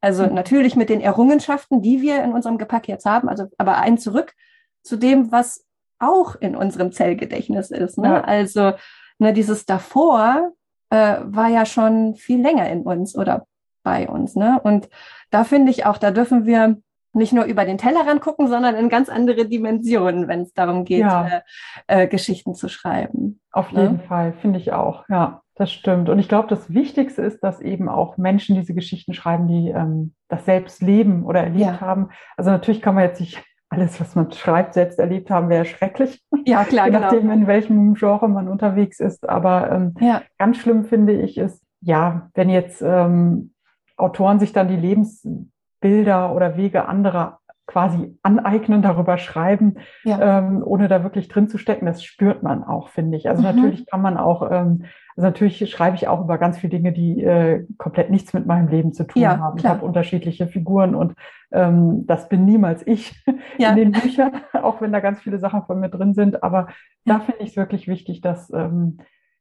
[0.00, 3.98] also natürlich mit den Errungenschaften, die wir in unserem Gepäck jetzt haben, also aber ein
[3.98, 4.34] Zurück
[4.82, 5.66] zu dem, was
[5.98, 7.98] auch in unserem Zellgedächtnis ist.
[7.98, 8.08] Ne?
[8.08, 8.20] Ja.
[8.22, 8.72] Also
[9.18, 10.52] ne, dieses davor
[10.88, 13.46] äh, war ja schon viel länger in uns oder
[13.82, 14.36] bei uns.
[14.36, 14.60] Ne?
[14.62, 14.88] Und
[15.30, 16.78] da finde ich auch, da dürfen wir
[17.12, 21.00] nicht nur über den Tellerrand gucken, sondern in ganz andere Dimensionen, wenn es darum geht,
[21.00, 21.42] ja.
[21.86, 23.40] äh, äh, Geschichten zu schreiben.
[23.52, 24.02] Auf jeden ne?
[24.06, 25.04] Fall, finde ich auch.
[25.08, 26.08] Ja, das stimmt.
[26.08, 30.14] Und ich glaube, das Wichtigste ist, dass eben auch Menschen diese Geschichten schreiben, die ähm,
[30.28, 31.80] das selbst leben oder erlebt ja.
[31.82, 32.08] haben.
[32.38, 36.24] Also natürlich kann man jetzt nicht alles, was man schreibt, selbst erlebt haben, wäre schrecklich.
[36.46, 37.04] Ja, klar, Je genau.
[37.04, 37.34] nachdem, genau.
[37.34, 39.28] in welchem Genre man unterwegs ist.
[39.28, 40.22] Aber ähm, ja.
[40.38, 43.52] ganz schlimm finde ich ist, ja, wenn jetzt ähm,
[43.98, 47.39] Autoren sich dann die Lebensbilder oder Wege anderer
[47.70, 50.38] quasi aneignen, darüber schreiben, ja.
[50.38, 51.86] ähm, ohne da wirklich drin zu stecken.
[51.86, 53.28] Das spürt man auch, finde ich.
[53.28, 53.54] Also mhm.
[53.54, 57.22] natürlich kann man auch, ähm, also natürlich schreibe ich auch über ganz viele Dinge, die
[57.22, 59.56] äh, komplett nichts mit meinem Leben zu tun ja, haben.
[59.56, 59.74] Klar.
[59.74, 61.14] Ich habe unterschiedliche Figuren und
[61.52, 63.14] ähm, das bin niemals ich
[63.58, 63.70] ja.
[63.70, 66.42] in den Büchern, auch wenn da ganz viele Sachen von mir drin sind.
[66.42, 66.68] Aber
[67.04, 68.98] da finde ich es wirklich wichtig, dass ähm,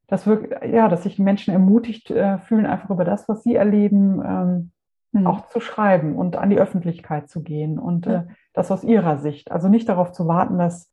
[0.07, 4.21] dass wirklich, ja, dass sich Menschen ermutigt äh, fühlen, einfach über das, was sie erleben,
[4.25, 4.71] ähm,
[5.11, 5.27] mhm.
[5.27, 8.13] auch zu schreiben und an die Öffentlichkeit zu gehen und ja.
[8.13, 9.51] äh, das aus ihrer Sicht.
[9.51, 10.91] Also nicht darauf zu warten, dass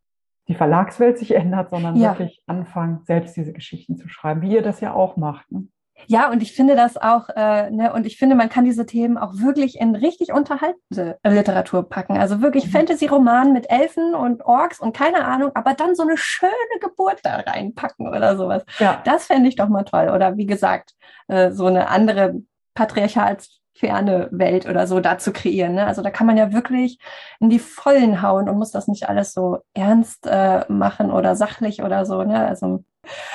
[0.48, 2.10] die Verlagswelt sich ändert, sondern ja.
[2.10, 5.50] wirklich anfangen, selbst diese Geschichten zu schreiben, wie ihr das ja auch macht.
[5.50, 5.68] Ne?
[6.06, 9.16] Ja, und ich finde das auch, äh, ne, und ich finde, man kann diese Themen
[9.16, 12.18] auch wirklich in richtig unterhaltende Literatur packen.
[12.18, 12.70] Also wirklich mhm.
[12.70, 17.36] Fantasy-Roman mit Elfen und Orks und keine Ahnung, aber dann so eine schöne Geburt da
[17.36, 18.64] reinpacken oder sowas.
[18.78, 19.00] Ja.
[19.04, 20.10] Das fände ich doch mal toll.
[20.14, 20.92] Oder wie gesagt,
[21.28, 22.42] äh, so eine andere
[22.74, 25.74] Patriarchals ferne Welt oder so da zu kreieren.
[25.74, 25.86] Ne?
[25.86, 26.98] Also da kann man ja wirklich
[27.40, 31.82] in die Vollen hauen und muss das nicht alles so ernst äh, machen oder sachlich
[31.82, 32.22] oder so.
[32.22, 32.46] Ne?
[32.46, 32.84] Also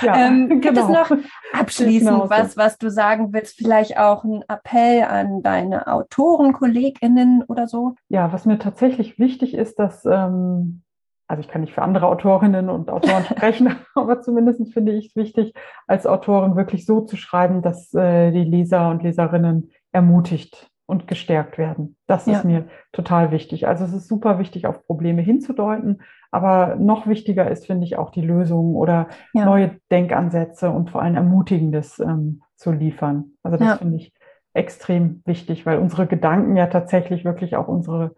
[0.01, 0.81] ja, ähm, gibt genau.
[0.83, 1.17] es noch
[1.53, 3.57] abschließend was, was du sagen willst?
[3.57, 7.95] Vielleicht auch ein Appell an deine Autoren, KollegInnen oder so?
[8.09, 10.83] Ja, was mir tatsächlich wichtig ist, dass ähm,
[11.31, 15.15] also ich kann nicht für andere Autorinnen und Autoren sprechen, aber zumindest finde ich es
[15.15, 15.53] wichtig,
[15.87, 21.57] als Autorin wirklich so zu schreiben, dass äh, die Leser und Leserinnen ermutigt und gestärkt
[21.57, 21.95] werden.
[22.07, 22.33] Das ja.
[22.33, 23.67] ist mir total wichtig.
[23.67, 28.09] Also es ist super wichtig, auf Probleme hinzudeuten, aber noch wichtiger ist, finde ich, auch
[28.11, 29.45] die Lösungen oder ja.
[29.45, 33.31] neue Denkansätze und vor allem Ermutigendes ähm, zu liefern.
[33.43, 33.77] Also das ja.
[33.77, 34.13] finde ich
[34.53, 38.15] extrem wichtig, weil unsere Gedanken ja tatsächlich wirklich auch unsere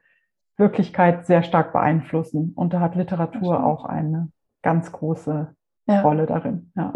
[0.58, 2.54] Wirklichkeit sehr stark beeinflussen.
[2.56, 4.30] Und da hat Literatur auch eine
[4.62, 5.56] ganz große
[6.02, 6.72] Rolle darin.
[6.76, 6.92] Ja.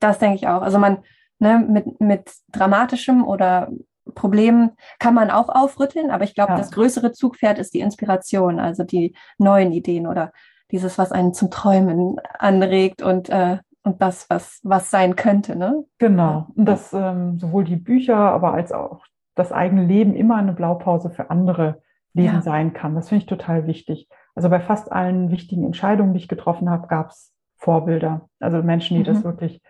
[0.00, 0.62] das denke ich auch.
[0.62, 0.98] Also man,
[1.38, 3.70] ne, mit, mit dramatischem oder
[4.14, 6.58] Problemen kann man auch aufrütteln, aber ich glaube, ja.
[6.58, 10.32] das größere Zugpferd ist die Inspiration, also die neuen Ideen oder
[10.70, 15.56] dieses, was einen zum Träumen anregt und, äh, und das, was, was sein könnte.
[15.56, 15.84] Ne?
[15.98, 16.46] Genau.
[16.54, 21.10] Und dass ähm, sowohl die Bücher, aber als auch das eigene Leben immer eine Blaupause
[21.10, 21.82] für andere
[22.12, 22.42] Leben ja.
[22.42, 22.94] sein kann.
[22.94, 24.08] Das finde ich total wichtig.
[24.34, 28.28] Also bei fast allen wichtigen Entscheidungen, die ich getroffen habe, gab es Vorbilder.
[28.40, 29.14] Also Menschen, die mhm.
[29.14, 29.62] das wirklich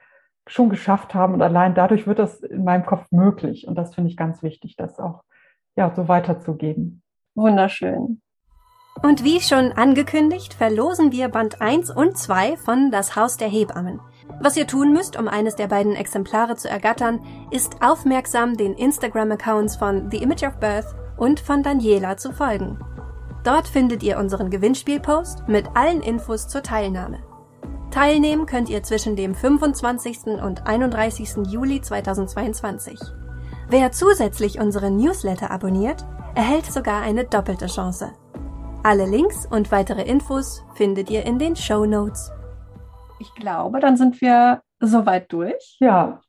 [0.49, 3.66] schon geschafft haben und allein dadurch wird das in meinem Kopf möglich.
[3.66, 5.22] Und das finde ich ganz wichtig, das auch
[5.76, 7.03] ja, so weiterzugeben.
[7.34, 8.20] Wunderschön.
[9.03, 14.01] Und wie schon angekündigt, verlosen wir Band 1 und 2 von Das Haus der Hebammen.
[14.40, 17.20] Was ihr tun müsst, um eines der beiden Exemplare zu ergattern,
[17.51, 22.78] ist aufmerksam den Instagram-Accounts von The Image of Birth und von Daniela zu folgen.
[23.44, 27.28] Dort findet ihr unseren Gewinnspielpost mit allen Infos zur Teilnahme.
[27.99, 30.40] Teilnehmen könnt ihr zwischen dem 25.
[30.40, 31.49] und 31.
[31.49, 32.96] Juli 2022.
[33.68, 38.12] Wer zusätzlich unseren Newsletter abonniert, erhält sogar eine doppelte Chance.
[38.84, 42.30] Alle Links und weitere Infos findet ihr in den Show Notes.
[43.18, 45.76] Ich glaube, dann sind wir soweit durch.
[45.80, 46.20] Ja.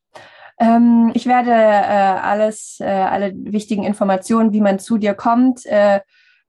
[0.60, 6.00] Ähm, ich werde äh, alles, äh, alle wichtigen Informationen, wie man zu dir kommt, äh,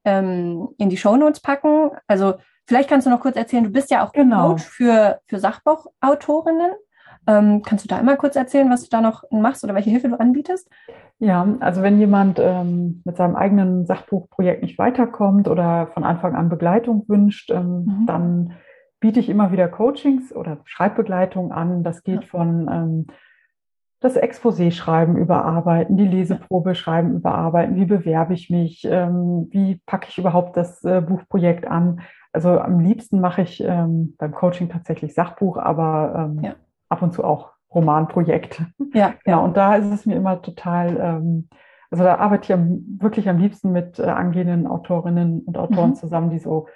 [0.02, 1.90] ähm, in die Show Notes packen.
[2.06, 2.36] Also
[2.70, 4.50] Vielleicht kannst du noch kurz erzählen, du bist ja auch genau.
[4.50, 6.70] Coach für, für Sachbuchautorinnen.
[7.26, 10.08] Ähm, kannst du da einmal kurz erzählen, was du da noch machst oder welche Hilfe
[10.08, 10.70] du anbietest?
[11.18, 16.48] Ja, also wenn jemand ähm, mit seinem eigenen Sachbuchprojekt nicht weiterkommt oder von Anfang an
[16.48, 18.06] Begleitung wünscht, ähm, mhm.
[18.06, 18.52] dann
[19.00, 21.82] biete ich immer wieder Coachings oder Schreibbegleitung an.
[21.82, 23.06] Das geht von ähm,
[23.98, 30.06] das Exposé schreiben, überarbeiten, die Leseprobe schreiben, überarbeiten, wie bewerbe ich mich, ähm, wie packe
[30.08, 32.02] ich überhaupt das äh, Buchprojekt an,
[32.33, 36.55] also am liebsten mache ich ähm, beim Coaching tatsächlich Sachbuch, aber ähm, ja.
[36.89, 38.66] ab und zu auch Romanprojekte.
[38.95, 39.39] Ja, ja.
[39.39, 41.49] Und da ist es mir immer total, ähm,
[41.91, 45.95] also da arbeite ich am, wirklich am liebsten mit äh, angehenden Autorinnen und Autoren mhm.
[45.97, 46.68] zusammen, die so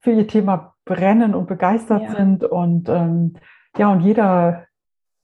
[0.00, 2.14] für ihr Thema brennen und begeistert ja.
[2.14, 2.44] sind.
[2.44, 3.34] Und ähm,
[3.76, 4.64] ja, und jeder,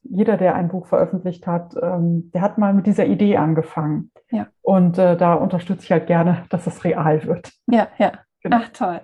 [0.03, 4.11] jeder, der ein Buch veröffentlicht hat, ähm, der hat mal mit dieser Idee angefangen.
[4.31, 4.47] Ja.
[4.63, 7.53] Und äh, da unterstütze ich halt gerne, dass es real wird.
[7.67, 8.13] Ja, ja.
[8.43, 8.59] Genau.
[8.61, 9.01] Ach, toll.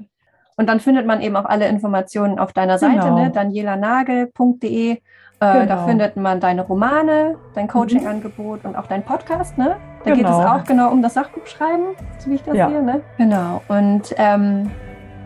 [0.57, 3.18] Und dann findet man eben auch alle Informationen auf deiner Seite, genau.
[3.18, 3.30] ne?
[3.30, 4.90] danielanagel.de.
[4.92, 4.98] Äh,
[5.38, 5.66] genau.
[5.66, 9.76] Da findet man deine Romane, dein Coaching-Angebot und auch dein Podcast, ne?
[10.05, 10.16] Da genau.
[10.16, 10.55] geht es genau.
[10.55, 12.68] auch genau um das Sachbuch schreiben, so wie ich das ja.
[12.68, 13.00] sehe, ne?
[13.18, 13.62] Genau.
[13.68, 14.70] Und ähm,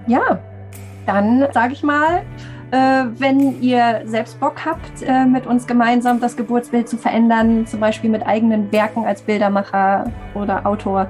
[0.07, 0.39] ja,
[1.07, 2.22] dann sage ich mal,
[2.70, 7.81] äh, wenn ihr selbst Bock habt, äh, mit uns gemeinsam das Geburtsbild zu verändern, zum
[7.81, 11.09] Beispiel mit eigenen Werken als Bildermacher oder Autor,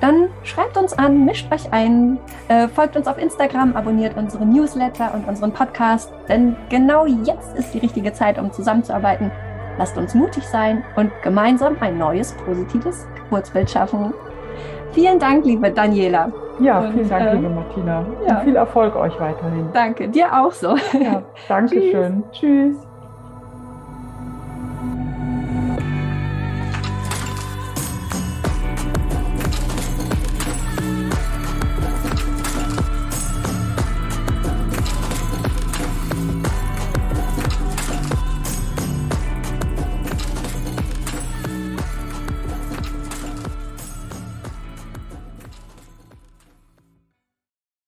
[0.00, 5.12] dann schreibt uns an, mischt euch ein, äh, folgt uns auf Instagram, abonniert unseren Newsletter
[5.14, 9.30] und unseren Podcast, denn genau jetzt ist die richtige Zeit, um zusammenzuarbeiten.
[9.78, 14.12] Lasst uns mutig sein und gemeinsam ein neues, positives Geburtsbild schaffen.
[14.92, 16.32] Vielen Dank, liebe Daniela.
[16.60, 18.04] Ja, und, vielen Dank, äh, liebe Martina.
[18.26, 18.38] Ja.
[18.38, 19.68] Und viel Erfolg euch weiterhin.
[19.72, 20.76] Danke, dir auch so.
[21.00, 22.24] Ja, Dankeschön.
[22.32, 22.76] Tschüss.
[22.76, 22.89] Tschüss.